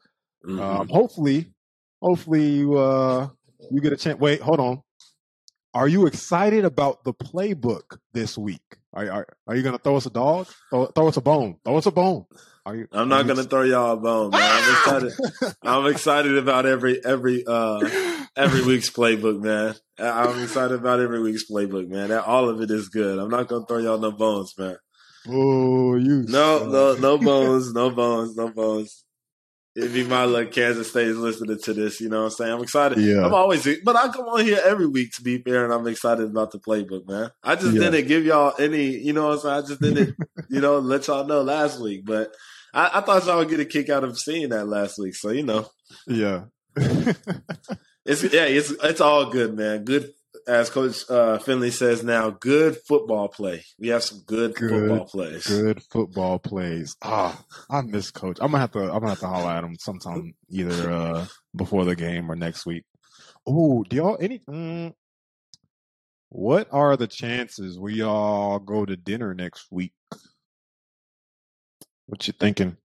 um, 0.48 0.88
hopefully, 0.88 1.52
hopefully 2.02 2.46
you 2.46 2.76
uh 2.76 3.28
you 3.70 3.80
get 3.80 3.92
a 3.92 3.96
chance. 3.96 4.18
Wait, 4.18 4.40
hold 4.40 4.60
on. 4.60 4.82
Are 5.76 5.86
you 5.86 6.06
excited 6.06 6.64
about 6.64 7.04
the 7.04 7.12
playbook 7.12 7.98
this 8.14 8.38
week? 8.38 8.78
Are 8.94 9.10
are, 9.10 9.26
are 9.46 9.54
you 9.54 9.62
gonna 9.62 9.76
throw 9.76 9.96
us 9.96 10.06
a 10.06 10.10
dog? 10.10 10.46
Throw, 10.70 10.86
throw 10.86 11.08
us 11.08 11.18
a 11.18 11.20
bone. 11.20 11.58
Throw 11.66 11.76
us 11.76 11.84
a 11.84 11.90
bone. 11.90 12.24
Are 12.64 12.74
you? 12.74 12.88
I'm 12.92 13.10
not 13.10 13.26
going 13.26 13.36
to 13.36 13.44
throw 13.44 13.62
y'all 13.62 13.92
a 13.92 13.96
bone, 13.96 14.30
man. 14.30 14.40
I'm 14.42 14.72
excited. 14.72 15.56
I'm 15.62 15.86
excited 15.86 16.36
about 16.36 16.66
every, 16.66 17.04
every, 17.04 17.44
uh, 17.46 17.78
every 18.34 18.64
week's 18.64 18.90
playbook, 18.90 19.40
man. 19.40 19.76
I'm 19.98 20.42
excited 20.42 20.74
about 20.74 20.98
every 20.98 21.22
week's 21.22 21.48
playbook, 21.48 21.88
man. 21.88 22.08
That, 22.08 22.24
all 22.24 22.48
of 22.48 22.60
it 22.60 22.72
is 22.72 22.88
good. 22.88 23.20
I'm 23.20 23.30
not 23.30 23.46
gonna 23.46 23.66
throw 23.66 23.78
y'all 23.78 23.98
no 23.98 24.10
bones, 24.10 24.54
man. 24.58 24.78
Oh, 25.28 25.94
you 25.94 26.24
No, 26.26 26.66
no, 26.66 26.94
no 26.96 27.18
bones, 27.18 27.72
no 27.72 27.90
bones, 27.90 28.34
no 28.34 28.48
bones. 28.48 29.04
It'd 29.76 29.92
be 29.92 30.04
my 30.04 30.24
luck. 30.24 30.52
Kansas 30.52 30.88
State 30.88 31.08
is 31.08 31.18
listening 31.18 31.58
to 31.62 31.74
this. 31.74 32.00
You 32.00 32.08
know 32.08 32.20
what 32.20 32.24
I'm 32.24 32.30
saying? 32.30 32.52
I'm 32.52 32.62
excited. 32.62 32.98
Yeah. 32.98 33.26
I'm 33.26 33.34
always, 33.34 33.68
but 33.84 33.94
I 33.94 34.08
come 34.08 34.24
on 34.24 34.42
here 34.44 34.58
every 34.64 34.86
week 34.86 35.12
to 35.16 35.22
be 35.22 35.36
fair, 35.38 35.64
and 35.64 35.72
I'm 35.74 35.86
excited 35.86 36.24
about 36.24 36.50
the 36.52 36.58
playbook, 36.58 37.06
man. 37.06 37.30
I 37.44 37.56
just 37.56 37.74
Yeah. 37.74 37.90
didn't 37.90 38.08
give 38.08 38.24
y'all 38.24 38.54
any, 38.58 38.96
you 38.96 39.12
know 39.12 39.28
what 39.28 39.34
I'm 39.34 39.40
saying? 39.40 39.54
I 39.54 39.66
just 39.68 39.80
didn't, 39.82 40.16
you 40.48 40.60
know, 40.62 40.78
let 40.78 41.06
y'all 41.08 41.26
know 41.26 41.42
last 41.42 41.78
week, 41.80 42.06
but 42.06 42.32
I, 42.72 42.90
I 42.94 43.00
thought 43.02 43.26
y'all 43.26 43.38
would 43.38 43.50
get 43.50 43.60
a 43.60 43.64
kick 43.66 43.90
out 43.90 44.02
of 44.04 44.18
seeing 44.18 44.48
that 44.48 44.66
last 44.66 44.98
week. 44.98 45.14
So, 45.14 45.28
you 45.30 45.42
know, 45.44 45.68
Yeah. 46.06 46.44
It's 48.08 48.22
yeah, 48.22 48.44
it's 48.44 48.70
it's 48.70 49.00
all 49.00 49.30
good, 49.30 49.56
man. 49.56 49.82
Good 49.84 50.12
as 50.46 50.70
Coach 50.70 51.04
uh, 51.10 51.38
Finley 51.38 51.70
says 51.70 52.04
now, 52.04 52.30
good 52.30 52.76
football 52.86 53.28
play. 53.28 53.64
We 53.78 53.88
have 53.88 54.02
some 54.04 54.20
good, 54.26 54.54
Good, 54.54 54.70
football 54.70 55.06
plays. 55.06 55.46
Good 55.46 55.82
football 55.90 56.38
plays. 56.38 56.96
Ah, 57.02 57.42
I 57.70 57.80
miss 57.82 58.10
Coach. 58.10 58.38
I'm 58.40 58.48
gonna 58.52 58.60
have 58.60 58.70
to. 58.72 58.80
I'm 58.80 59.00
gonna 59.00 59.08
have 59.10 59.20
to 59.20 59.26
holler 59.26 59.50
at 59.50 59.64
him 59.64 59.76
sometime, 59.78 60.34
either 60.50 60.90
uh 60.90 61.26
before 61.54 61.84
the 61.84 61.96
game 61.96 62.30
or 62.30 62.36
next 62.36 62.64
week. 62.66 62.84
Oh, 63.46 63.84
do 63.88 63.96
y'all 63.96 64.18
any? 64.20 64.40
Mm, 64.48 64.92
what 66.28 66.68
are 66.72 66.96
the 66.96 67.06
chances 67.06 67.78
we 67.78 68.02
all 68.02 68.58
go 68.58 68.84
to 68.84 68.96
dinner 68.96 69.34
next 69.34 69.66
week? 69.70 69.92
What 72.06 72.26
you 72.26 72.32
thinking? 72.38 72.76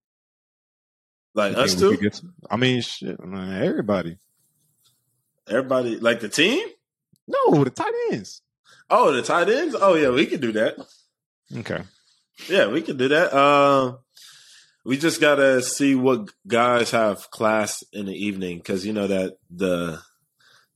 Like 1.36 1.56
You 1.56 1.62
us 1.62 1.74
think 1.76 1.82
we 1.84 1.90
two, 1.90 1.98
could 1.98 2.04
get 2.04 2.16
some- 2.16 2.34
I 2.50 2.58
mean, 2.58 2.82
shit, 2.82 3.18
I 3.22 3.26
mean, 3.26 3.54
everybody. 3.54 4.18
everybody, 5.48 6.00
like 6.00 6.20
the 6.22 6.30
team. 6.30 6.68
No, 7.32 7.64
the 7.64 7.70
tight 7.70 7.94
ends. 8.12 8.42
Oh, 8.90 9.12
the 9.12 9.22
tight 9.22 9.50
ends. 9.50 9.76
Oh 9.80 9.96
yeah, 9.96 10.10
we 10.10 10.26
can 10.26 10.42
do 10.42 10.52
that. 10.54 10.76
Okay. 11.56 11.82
Yeah, 12.50 12.68
we 12.68 12.82
can 12.82 12.98
do 12.98 13.08
that. 13.10 13.34
Um, 13.34 14.00
we 14.86 14.98
just 14.98 15.22
gotta 15.22 15.62
see 15.62 15.96
what 15.96 16.30
guys 16.48 16.92
have 16.92 17.30
class 17.32 17.84
in 17.94 18.06
the 18.08 18.14
evening 18.14 18.58
because 18.58 18.86
you 18.86 18.94
know 18.94 19.08
that 19.08 19.38
the 19.50 20.00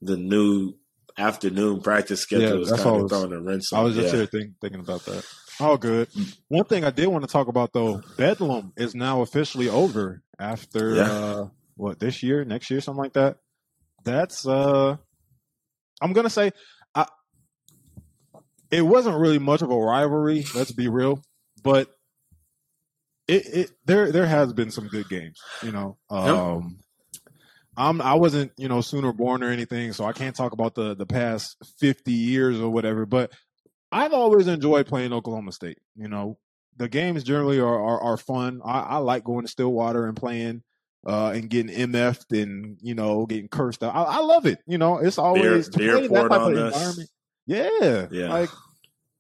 the 0.02 0.18
new 0.18 0.74
afternoon 1.18 1.82
practice 1.82 2.22
schedule 2.22 2.58
Yeah, 2.58 2.62
is 2.64 2.72
kind 2.72 2.82
all 2.86 2.94
I 2.94 2.96
of 2.98 3.04
was- 3.04 3.12
throwing 3.12 3.34
a 3.34 3.42
wrench. 3.42 3.64
I 3.74 3.82
was 3.82 3.96
just 3.96 4.14
yeah. 4.14 4.20
here 4.20 4.26
think, 4.28 4.52
thinking 4.62 4.82
about 4.82 5.06
that. 5.06 5.26
Oh, 5.60 5.78
good. 5.78 6.10
One 6.50 6.66
thing 6.66 6.84
I 6.84 6.90
did 6.92 7.08
want 7.08 7.24
to 7.24 7.32
talk 7.32 7.48
about 7.48 7.72
though, 7.74 8.02
Bedlam 8.18 8.74
is 8.76 8.94
now 8.94 9.22
officially 9.22 9.70
over 9.70 10.22
after 10.38 10.96
Yeah. 10.96 11.04
uh, 11.12 11.48
what 11.78 12.00
this 12.00 12.22
year, 12.22 12.44
next 12.44 12.70
year, 12.70 12.82
something 12.82 13.02
like 13.04 13.14
that. 13.14 13.38
That's 14.04 14.46
uh, 14.46 14.98
I'm 16.02 16.14
gonna 16.14 16.30
say, 16.30 16.52
I. 16.94 17.08
It 18.72 18.82
wasn't 18.82 19.20
really 19.20 19.40
much 19.40 19.62
of 19.62 19.72
a 19.72 19.78
rivalry. 19.78 20.46
Let's 20.56 20.72
be 20.72 20.90
real, 20.90 21.22
but 21.64 21.96
it, 23.28 23.46
it 23.46 23.72
there 23.86 24.12
there 24.12 24.26
has 24.26 24.54
been 24.54 24.72
some 24.72 24.88
good 24.88 25.10
games. 25.10 25.40
You 25.64 25.72
know, 25.72 25.98
um, 26.10 26.80
I'm 27.78 28.02
I 28.02 28.16
wasn't 28.16 28.52
you 28.58 28.68
know 28.68 28.82
sooner 28.82 29.12
born 29.12 29.44
or 29.44 29.52
anything, 29.52 29.94
so 29.94 30.06
I 30.06 30.14
can't 30.14 30.36
talk 30.36 30.52
about 30.52 30.76
the 30.76 30.96
the 30.96 31.06
past 31.06 31.58
50 31.80 32.12
years 32.12 32.60
or 32.60 32.70
whatever. 32.70 33.06
But 33.06 33.32
I've 33.92 34.14
always 34.14 34.48
enjoyed 34.48 34.88
playing 34.88 35.14
Oklahoma 35.14 35.52
State. 35.52 35.80
You 35.96 36.08
know, 36.08 36.38
the 36.78 36.88
games 36.88 37.24
generally 37.24 37.60
are 37.60 37.82
are, 37.82 38.02
are 38.02 38.18
fun. 38.18 38.62
I, 38.64 38.80
I 38.82 38.98
like 38.98 39.24
going 39.24 39.46
to 39.46 39.52
Stillwater 39.52 40.06
and 40.06 40.16
playing. 40.16 40.64
Uh, 41.06 41.34
and 41.36 41.52
getting 41.52 41.76
MF'd 41.92 42.34
and 42.34 42.80
you 42.82 42.96
know 42.96 43.28
getting 43.28 43.48
cursed 43.48 43.84
out. 43.84 43.96
I, 43.96 44.04
I 44.04 44.20
love 44.22 44.48
it. 44.48 44.58
You 44.66 44.80
know, 44.80 44.98
it's 44.98 45.20
always 45.20 45.70
to 45.70 45.78
beer 45.78 45.98
play 45.98 46.08
that 46.08 46.30
type 46.30 46.42
of 46.42 46.58
us. 46.58 46.74
environment. 46.74 47.10
Yeah, 47.46 48.08
Yeah. 48.10 48.30
Like 48.30 48.50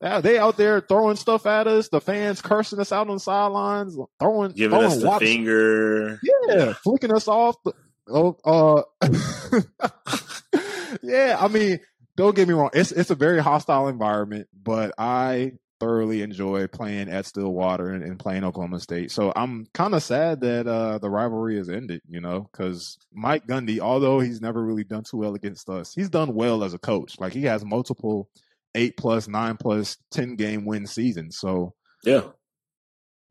yeah, 0.01 0.21
they 0.21 0.37
out 0.37 0.57
there 0.57 0.81
throwing 0.81 1.15
stuff 1.15 1.45
at 1.45 1.67
us. 1.67 1.89
The 1.89 2.01
fans 2.01 2.41
cursing 2.41 2.79
us 2.79 2.91
out 2.91 3.07
on 3.07 3.15
the 3.15 3.19
sidelines, 3.19 3.97
throwing 4.19 4.51
giving 4.51 4.77
throwing 4.77 4.91
us 4.91 5.01
the 5.01 5.19
finger. 5.19 6.19
yeah, 6.47 6.73
flicking 6.73 7.13
us 7.13 7.27
off. 7.27 7.55
The, 7.63 7.73
oh, 8.09 8.37
uh, 8.43 8.81
yeah. 11.01 11.37
I 11.39 11.47
mean, 11.47 11.79
don't 12.17 12.35
get 12.35 12.47
me 12.47 12.53
wrong. 12.53 12.71
It's 12.73 12.91
it's 12.91 13.09
a 13.09 13.15
very 13.15 13.39
hostile 13.39 13.87
environment, 13.87 14.47
but 14.53 14.93
I 14.97 15.53
thoroughly 15.79 16.21
enjoy 16.21 16.67
playing 16.67 17.09
at 17.09 17.25
Stillwater 17.25 17.89
and, 17.91 18.03
and 18.03 18.17
playing 18.19 18.43
Oklahoma 18.43 18.79
State. 18.79 19.11
So 19.11 19.33
I'm 19.35 19.65
kind 19.73 19.93
of 19.93 20.01
sad 20.03 20.41
that 20.41 20.67
uh, 20.67 20.97
the 20.99 21.09
rivalry 21.09 21.57
has 21.57 21.69
ended. 21.69 22.01
You 22.07 22.21
know, 22.21 22.47
because 22.51 22.97
Mike 23.13 23.45
Gundy, 23.47 23.79
although 23.79 24.19
he's 24.19 24.41
never 24.41 24.63
really 24.63 24.83
done 24.83 25.03
too 25.03 25.17
well 25.17 25.35
against 25.35 25.69
us, 25.69 25.93
he's 25.93 26.09
done 26.09 26.33
well 26.33 26.63
as 26.63 26.73
a 26.73 26.79
coach. 26.79 27.19
Like 27.19 27.33
he 27.33 27.43
has 27.43 27.65
multiple 27.65 28.29
eight 28.73 28.97
plus, 28.97 29.27
nine 29.27 29.57
plus, 29.57 29.97
ten 30.11 30.35
game 30.35 30.65
win 30.65 30.85
seasons. 30.88 31.38
So 31.39 31.73
Yeah, 32.03 32.23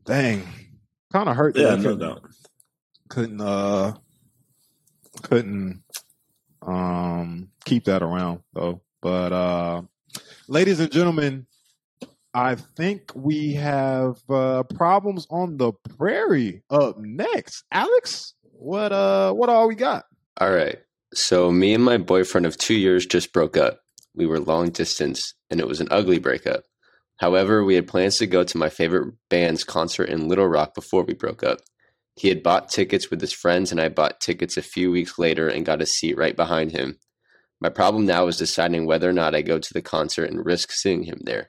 dang, 0.04 0.46
kind 1.12 1.28
of 1.28 1.37
hurt. 1.37 1.54
that 1.54 1.61
yeah, 1.61 1.74
no 1.76 1.83
couldn't- 1.83 1.98
doubt. 1.98 2.22
couldn't 3.09 3.40
uh 3.40 3.94
couldn't 5.22 5.83
um 6.62 7.48
keep 7.64 7.85
that 7.85 8.02
around 8.02 8.40
though 8.52 8.80
but 9.02 9.33
uh 9.33 9.83
ladies 10.48 10.80
and 10.80 10.90
gentlemen 10.90 11.46
i 12.35 12.55
think 12.55 13.12
we 13.14 13.55
have 13.55 14.18
uh 14.29 14.62
problems 14.75 15.27
on 15.31 15.57
the 15.57 15.73
prairie 15.97 16.62
up 16.70 16.99
next 16.99 17.64
alex 17.73 18.35
what 18.42 18.92
uh 18.92 19.33
what 19.33 19.49
all 19.49 19.68
we 19.68 19.75
got 19.75 20.05
All 20.40 20.51
right. 20.51 20.79
So 21.14 21.53
me 21.53 21.75
and 21.75 21.85
my 21.85 21.97
boyfriend 21.97 22.44
of 22.44 22.57
two 22.57 22.75
years 22.75 23.07
just 23.07 23.33
broke 23.33 23.57
up. 23.57 23.79
We 24.16 24.27
were 24.27 24.40
long 24.40 24.70
distance, 24.70 25.35
and 25.49 25.61
it 25.61 25.68
was 25.68 25.81
an 25.81 25.88
ugly 25.92 26.18
breakup. 26.18 26.64
However, 27.18 27.62
we 27.64 27.77
had 27.77 27.87
plans 27.87 28.18
to 28.18 28.27
go 28.27 28.42
to 28.42 28.59
my 28.59 28.68
favorite 28.68 29.14
band's 29.31 29.62
concert 29.62 30.09
in 30.09 30.29
Little 30.29 30.49
Rock 30.49 30.75
before 30.75 31.05
we 31.05 31.14
broke 31.14 31.44
up. 31.44 31.59
He 32.16 32.29
had 32.29 32.42
bought 32.42 32.68
tickets 32.68 33.11
with 33.11 33.20
his 33.20 33.33
friends, 33.33 33.70
and 33.70 33.81
I 33.81 33.88
bought 33.88 34.20
tickets 34.20 34.57
a 34.57 34.62
few 34.62 34.90
weeks 34.90 35.18
later 35.18 35.49
and 35.49 35.64
got 35.64 35.83
a 35.83 35.87
seat 35.87 36.16
right 36.16 36.35
behind 36.35 36.73
him. 36.73 36.99
My 37.61 37.68
problem 37.68 38.07
now 38.07 38.27
is 38.27 38.37
deciding 38.37 38.85
whether 38.87 39.09
or 39.09 39.12
not 39.12 39.37
I 39.37 39.42
go 39.42 39.61
to 39.61 39.73
the 39.73 39.83
concert 39.83 40.31
and 40.31 40.44
risk 40.44 40.73
seeing 40.73 41.05
him 41.05 41.20
there. 41.23 41.47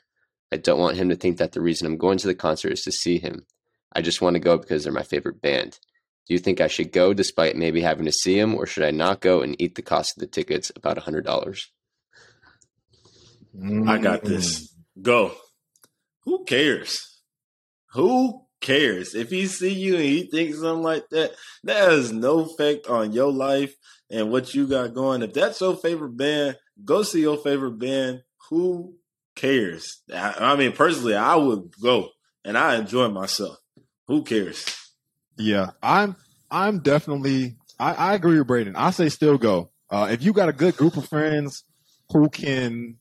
I 0.51 0.57
don't 0.57 0.79
want 0.79 0.97
him 0.97 1.09
to 1.09 1.15
think 1.15 1.37
that 1.37 1.51
the 1.51 1.61
reason 1.61 1.87
I'm 1.87 1.97
going 1.97 2.17
to 2.19 2.27
the 2.27 2.35
concert 2.35 2.71
is 2.71 2.81
to 2.83 2.91
see 2.91 3.17
him. 3.17 3.45
I 3.93 4.01
just 4.01 4.21
want 4.21 4.35
to 4.35 4.39
go 4.39 4.57
because 4.57 4.83
they're 4.83 4.93
my 4.93 5.03
favorite 5.03 5.41
band. 5.41 5.79
Do 6.27 6.33
you 6.33 6.39
think 6.39 6.59
I 6.59 6.67
should 6.67 6.91
go 6.91 7.13
despite 7.13 7.55
maybe 7.55 7.81
having 7.81 8.05
to 8.05 8.11
see 8.11 8.37
him, 8.37 8.55
or 8.55 8.65
should 8.65 8.83
I 8.83 8.91
not 8.91 9.21
go 9.21 9.41
and 9.41 9.59
eat 9.59 9.75
the 9.75 9.81
cost 9.81 10.17
of 10.17 10.21
the 10.21 10.27
tickets, 10.27 10.71
about 10.75 10.97
a 10.97 11.01
hundred 11.01 11.25
dollars? 11.25 11.71
Mm-hmm. 13.55 13.87
I 13.87 13.99
got 13.99 14.23
this. 14.23 14.73
Go. 15.01 15.33
Who 16.23 16.43
cares? 16.45 17.21
Who 17.91 18.41
cares? 18.59 19.13
If 19.13 19.29
he 19.29 19.45
see 19.45 19.73
you 19.73 19.95
and 19.95 20.03
he 20.03 20.23
thinks 20.23 20.59
something 20.59 20.83
like 20.83 21.07
that, 21.09 21.31
that 21.63 21.89
has 21.89 22.11
no 22.11 22.39
effect 22.39 22.87
on 22.87 23.13
your 23.13 23.31
life 23.31 23.75
and 24.09 24.31
what 24.31 24.53
you 24.53 24.67
got 24.67 24.93
going. 24.93 25.21
If 25.21 25.33
that's 25.33 25.61
your 25.61 25.77
favorite 25.77 26.17
band, 26.17 26.57
go 26.83 27.03
see 27.03 27.21
your 27.21 27.37
favorite 27.37 27.77
band. 27.77 28.23
Who 28.49 28.95
cares? 29.35 30.01
I, 30.13 30.35
I 30.39 30.55
mean, 30.55 30.71
personally, 30.71 31.15
I 31.15 31.35
would 31.35 31.73
go 31.81 32.09
and 32.43 32.57
I 32.57 32.75
enjoy 32.75 33.09
myself. 33.09 33.57
Who 34.07 34.23
cares? 34.23 34.65
Yeah, 35.37 35.71
I'm. 35.81 36.15
I'm 36.49 36.79
definitely. 36.79 37.57
I, 37.79 37.93
I 37.93 38.13
agree 38.13 38.37
with 38.37 38.47
Brayden. 38.47 38.73
I 38.75 38.91
say 38.91 39.09
still 39.09 39.37
go. 39.37 39.71
Uh, 39.89 40.07
if 40.11 40.23
you 40.23 40.33
got 40.33 40.49
a 40.49 40.53
good 40.53 40.77
group 40.77 40.95
of 40.95 41.07
friends 41.07 41.63
who 42.11 42.29
can, 42.29 42.97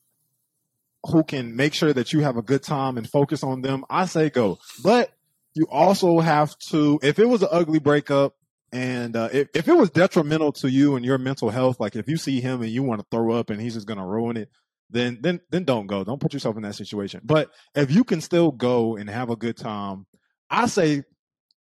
who 1.05 1.23
can 1.23 1.55
make 1.55 1.75
sure 1.75 1.92
that 1.92 2.12
you 2.12 2.20
have 2.20 2.37
a 2.37 2.42
good 2.42 2.62
time 2.62 2.99
and 2.99 3.09
focus 3.09 3.42
on 3.44 3.62
them, 3.62 3.85
I 3.88 4.07
say 4.07 4.31
go. 4.31 4.59
But 4.83 5.12
you 5.55 5.66
also 5.70 6.20
have 6.20 6.59
to. 6.70 6.99
If 7.03 7.18
it 7.18 7.29
was 7.29 7.42
an 7.42 7.49
ugly 7.53 7.79
breakup 7.79 8.35
and 8.75 9.14
uh, 9.14 9.29
if 9.33 9.49
if 9.55 9.68
it 9.68 9.77
was 9.77 9.90
detrimental 9.90 10.51
to 10.55 10.68
you 10.68 10.97
and 10.97 11.05
your 11.05 11.16
mental 11.16 11.49
health, 11.49 11.79
like 11.79 11.94
if 11.94 12.09
you 12.09 12.16
see 12.16 12.40
him 12.40 12.61
and 12.61 12.70
you 12.73 12.83
want 12.83 13.01
to 13.01 13.07
throw 13.09 13.33
up 13.33 13.51
and 13.51 13.61
he's 13.61 13.75
just 13.75 13.87
gonna 13.87 14.05
ruin 14.05 14.37
it, 14.37 14.51
then 14.90 15.18
then 15.20 15.40
then 15.51 15.64
don't 15.64 15.87
go. 15.87 16.05
Don't 16.05 16.20
put 16.20 16.33
yourself 16.33 16.57
in 16.57 16.62
that 16.62 16.75
situation. 16.75 17.20
But 17.25 17.51
if 17.75 17.90
you 17.90 18.05
can 18.05 18.20
still 18.20 18.51
go 18.51 18.97
and 18.97 19.09
have 19.09 19.31
a 19.31 19.37
good 19.37 19.57
time, 19.57 20.07
I 20.51 20.66
say 20.66 21.03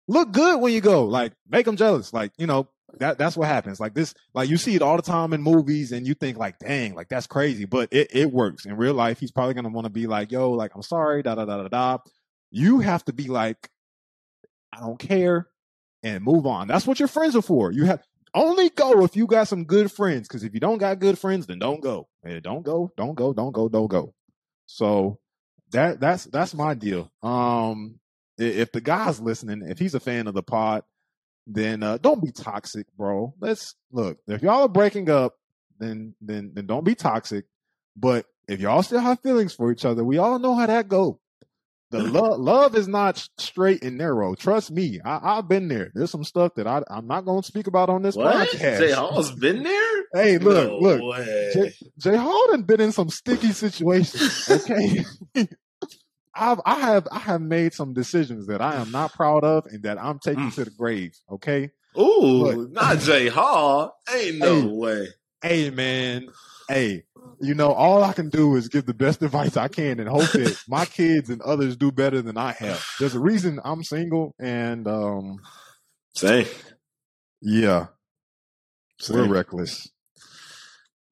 look 0.06 0.32
good 0.32 0.60
when 0.60 0.72
you 0.72 0.80
go. 0.80 1.04
Like 1.04 1.32
make 1.48 1.66
them 1.66 1.76
jealous. 1.76 2.12
Like 2.12 2.32
you 2.38 2.46
know 2.46 2.68
that 2.98 3.18
that's 3.18 3.36
what 3.36 3.48
happens. 3.48 3.80
Like 3.80 3.94
this, 3.94 4.14
like 4.34 4.48
you 4.48 4.56
see 4.56 4.74
it 4.74 4.82
all 4.82 4.96
the 4.96 5.02
time 5.02 5.32
in 5.32 5.42
movies, 5.42 5.92
and 5.92 6.06
you 6.06 6.14
think 6.14 6.38
like, 6.38 6.58
dang, 6.58 6.94
like 6.94 7.08
that's 7.08 7.26
crazy. 7.26 7.64
But 7.64 7.92
it 7.92 8.08
it 8.12 8.32
works 8.32 8.64
in 8.64 8.76
real 8.76 8.94
life. 8.94 9.20
He's 9.20 9.30
probably 9.30 9.54
gonna 9.54 9.68
want 9.68 9.84
to 9.84 9.90
be 9.90 10.06
like, 10.06 10.32
yo, 10.32 10.50
like 10.52 10.74
I'm 10.74 10.82
sorry, 10.82 11.22
da 11.22 11.34
da 11.34 11.44
da 11.44 11.62
da 11.62 11.68
da. 11.68 11.98
You 12.50 12.80
have 12.80 13.04
to 13.04 13.12
be 13.12 13.28
like, 13.28 13.68
I 14.72 14.80
don't 14.80 14.98
care, 14.98 15.48
and 16.02 16.24
move 16.24 16.46
on. 16.46 16.68
That's 16.68 16.86
what 16.86 16.98
your 16.98 17.08
friends 17.08 17.36
are 17.36 17.42
for. 17.42 17.70
You 17.72 17.84
have 17.84 18.02
only 18.34 18.70
go 18.70 19.04
if 19.04 19.16
you 19.16 19.26
got 19.26 19.48
some 19.48 19.64
good 19.64 19.90
friends. 19.90 20.28
Because 20.28 20.44
if 20.44 20.54
you 20.54 20.60
don't 20.60 20.78
got 20.78 20.98
good 20.98 21.18
friends, 21.18 21.46
then 21.46 21.58
don't 21.58 21.80
go. 21.80 22.08
Eh, 22.24 22.40
don't 22.40 22.62
go. 22.62 22.92
Don't 22.96 23.14
go. 23.14 23.32
Don't 23.32 23.52
go. 23.52 23.68
Don't 23.68 23.88
go. 23.88 24.14
So 24.66 25.18
that 25.72 26.00
that's 26.00 26.24
that's 26.24 26.54
my 26.54 26.74
deal. 26.74 27.10
Um, 27.22 27.98
if 28.36 28.72
the 28.72 28.80
guy's 28.80 29.20
listening, 29.20 29.68
if 29.68 29.78
he's 29.78 29.94
a 29.94 30.00
fan 30.00 30.26
of 30.26 30.34
the 30.34 30.42
pod, 30.42 30.84
then 31.46 31.82
uh, 31.82 31.98
don't 31.98 32.22
be 32.22 32.30
toxic, 32.30 32.86
bro. 32.96 33.34
Let's 33.40 33.74
look. 33.90 34.18
If 34.26 34.42
y'all 34.42 34.62
are 34.62 34.68
breaking 34.68 35.10
up, 35.10 35.34
then 35.78 36.14
then 36.20 36.52
then 36.54 36.66
don't 36.66 36.84
be 36.84 36.94
toxic. 36.94 37.46
But 37.96 38.26
if 38.46 38.60
y'all 38.60 38.82
still 38.82 39.00
have 39.00 39.20
feelings 39.20 39.54
for 39.54 39.72
each 39.72 39.84
other, 39.84 40.04
we 40.04 40.18
all 40.18 40.38
know 40.38 40.54
how 40.54 40.66
that 40.66 40.88
go. 40.88 41.20
The 41.90 42.00
love 42.00 42.38
love 42.38 42.74
is 42.76 42.86
not 42.86 43.26
straight 43.38 43.82
and 43.82 43.96
narrow. 43.96 44.34
Trust 44.34 44.70
me, 44.70 45.00
I, 45.04 45.38
I've 45.38 45.48
been 45.48 45.68
there. 45.68 45.90
There's 45.94 46.10
some 46.10 46.24
stuff 46.24 46.54
that 46.56 46.66
I, 46.66 46.82
I'm 46.90 47.06
not 47.06 47.24
going 47.24 47.40
to 47.40 47.46
speak 47.46 47.66
about 47.66 47.88
on 47.88 48.02
this 48.02 48.14
What? 48.14 48.48
podcast. 48.50 48.78
Jay 48.78 48.90
Hall's 48.90 49.32
been 49.32 49.62
there? 49.62 50.04
Hey, 50.12 50.36
look, 50.38 50.68
No 50.68 50.78
look. 50.80 51.02
way. 51.02 51.50
Jay, 51.54 51.74
Jay 51.98 52.16
Hall 52.16 52.46
done 52.50 52.62
been 52.62 52.80
in 52.82 52.92
some 52.92 53.08
sticky 53.08 53.52
situations. 53.52 54.44
Okay. 54.48 55.04
I've 56.34 56.60
I 56.64 56.74
have 56.80 57.08
I 57.10 57.18
have 57.20 57.40
made 57.40 57.72
some 57.74 57.94
decisions 57.94 58.46
that 58.46 58.60
I 58.60 58.76
am 58.76 58.90
not 58.92 59.12
proud 59.14 59.42
of 59.44 59.66
and 59.66 59.82
that 59.84 59.98
I'm 59.98 60.18
taking 60.18 60.44
Mm. 60.50 60.54
to 60.56 60.64
the 60.66 60.70
grave. 60.70 61.12
Okay. 61.30 61.70
Ooh, 61.98 62.42
Look. 62.44 62.70
not 62.70 62.98
Jay 62.98 63.28
Hall. 63.28 63.94
Ain't 64.14 64.38
no 64.38 64.60
Hey. 64.60 64.66
way. 64.68 65.08
Hey 65.42 65.70
man. 65.70 66.28
Hey, 66.68 67.04
you 67.40 67.54
know, 67.54 67.72
all 67.72 68.02
I 68.04 68.12
can 68.12 68.28
do 68.28 68.56
is 68.56 68.68
give 68.68 68.86
the 68.86 68.94
best 68.94 69.22
advice 69.22 69.56
I 69.56 69.68
can 69.68 70.00
and 70.00 70.08
hope 70.08 70.30
that 70.32 70.58
my 70.68 70.84
kids 70.84 71.30
and 71.30 71.40
others 71.42 71.76
do 71.76 71.92
better 71.92 72.22
than 72.22 72.36
I 72.36 72.52
have. 72.52 72.84
There's 72.98 73.14
a 73.14 73.20
reason 73.20 73.60
I'm 73.64 73.82
single 73.82 74.34
and 74.38 74.86
um 74.86 75.40
Same. 76.14 76.46
yeah, 77.40 77.86
we're 79.08 79.26
reckless. 79.26 79.88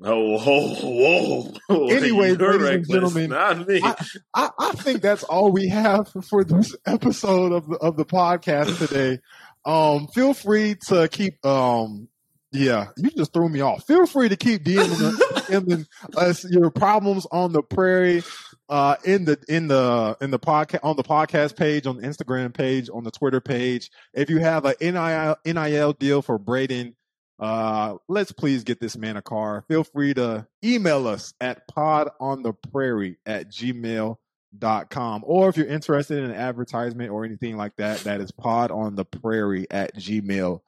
Oh, 0.03 0.39
whoa, 0.39 1.55
whoa. 1.71 1.87
Anyways, 1.89 2.39
You're 2.39 2.59
ladies 2.59 2.69
and 2.69 2.87
gentlemen, 2.91 3.31
not 3.31 3.67
me. 3.67 3.81
I, 3.83 3.95
I, 4.35 4.51
I 4.59 4.73
think 4.73 5.01
that's 5.01 5.23
all 5.25 5.51
we 5.51 5.69
have 5.69 6.13
for 6.29 6.45
this 6.45 6.77
episode 6.87 7.53
of 7.53 7.67
the 7.67 7.77
of 7.77 7.97
the 7.97 8.05
podcast 8.05 8.79
today. 8.79 9.21
Um, 9.65 10.07
feel 10.09 10.35
free 10.35 10.77
to 10.89 11.09
keep 11.09 11.45
um, 11.47 12.09
yeah, 12.57 12.89
you 12.97 13.11
just 13.11 13.33
threw 13.33 13.49
me 13.49 13.61
off. 13.61 13.87
Feel 13.87 14.07
free 14.07 14.29
to 14.29 14.37
keep 14.37 14.65
DMing, 14.65 14.91
us- 15.01 15.21
DMing 15.49 15.87
us 16.17 16.45
your 16.51 16.71
problems 16.71 17.27
on 17.31 17.53
the 17.53 17.63
prairie. 17.63 18.23
uh, 18.69 18.97
in 19.05 19.25
the 19.25 19.39
in 19.49 19.69
the 19.69 20.17
in 20.21 20.31
the 20.31 20.39
podcast 20.39 20.81
on 20.83 20.97
the 20.97 21.03
podcast 21.05 21.57
page, 21.57 21.87
on 21.87 21.97
the 21.99 22.03
Instagram 22.07 22.53
page, 22.53 22.89
on 22.93 23.05
the 23.05 23.11
Twitter 23.13 23.41
page. 23.41 23.91
If 24.13 24.29
you 24.31 24.39
have 24.39 24.65
a 24.65 24.75
NIL 24.81 25.37
NIL 25.45 25.93
deal 25.93 26.21
for 26.23 26.39
Brayden, 26.39 26.95
uh, 27.39 27.97
let's 28.09 28.33
please 28.33 28.65
get 28.65 28.81
this 28.81 28.97
man 28.97 29.17
a 29.17 29.23
car. 29.23 29.65
Feel 29.69 29.85
free 29.85 30.15
to 30.15 30.47
email 30.65 31.07
us 31.07 31.33
at 31.41 31.69
pod 31.69 32.09
on 32.19 32.43
the 32.43 32.55
prairie 32.55 33.19
at 33.25 33.53
gmail.com. 33.53 35.23
Or 35.25 35.49
if 35.49 35.57
you're 35.57 35.67
interested 35.67 36.19
in 36.19 36.25
an 36.31 36.37
advertisement 36.37 37.11
or 37.11 37.25
anything 37.25 37.57
like 37.57 37.77
that, 37.77 38.01
that 38.01 38.21
is 38.21 38.33
pod 38.33 38.71
on 38.71 38.95
the 38.97 39.05
prairie 39.05 39.67
at 39.71 39.95
gmail.com. 39.97 40.61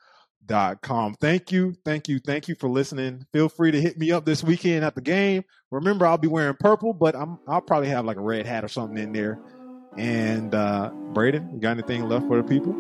Thank 1.21 1.53
you, 1.53 1.77
thank 1.85 2.09
you, 2.09 2.19
thank 2.19 2.49
you 2.49 2.55
for 2.55 2.69
listening. 2.69 3.27
Feel 3.33 3.49
free 3.49 3.71
to 3.71 3.81
hit 3.81 3.99
me 3.99 4.13
up 4.13 4.25
this 4.25 4.43
weekend 4.43 4.85
at 4.85 4.95
the 4.95 5.01
game. 5.01 5.45
Remember, 5.71 6.07
I'll 6.07 6.19
be 6.19 6.29
wearing 6.29 6.57
purple, 6.59 6.93
but 6.93 7.15
I'm 7.15 7.39
I'll 7.47 7.61
probably 7.61 7.89
have 7.89 8.05
like 8.05 8.17
a 8.17 8.23
red 8.23 8.47
hat 8.47 8.65
or 8.65 8.69
something 8.69 8.99
in 8.99 9.13
there. 9.13 9.39
And 9.97 10.55
uh 10.55 10.91
Brayden, 11.13 11.53
you 11.53 11.61
got 11.61 11.73
anything 11.73 12.09
left 12.09 12.27
for 12.27 12.41
the 12.41 12.45
people? 12.45 12.75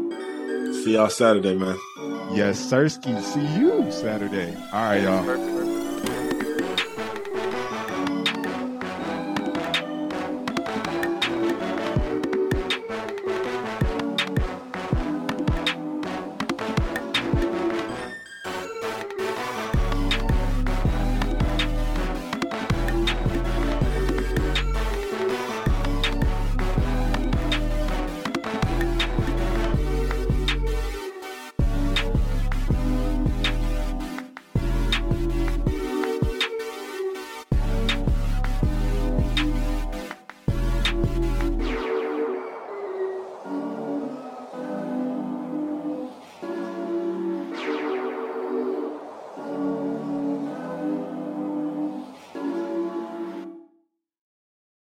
See 0.82 0.94
y'all 0.94 1.10
Saturday, 1.10 1.54
man. 1.54 1.78
Yes, 2.32 2.60
Sirski. 2.60 3.20
See 3.22 3.58
you 3.58 3.90
Saturday. 3.90 4.54
All 4.72 4.84
right, 4.84 5.02
y'all. 5.02 5.24
Perfect. 5.24 5.57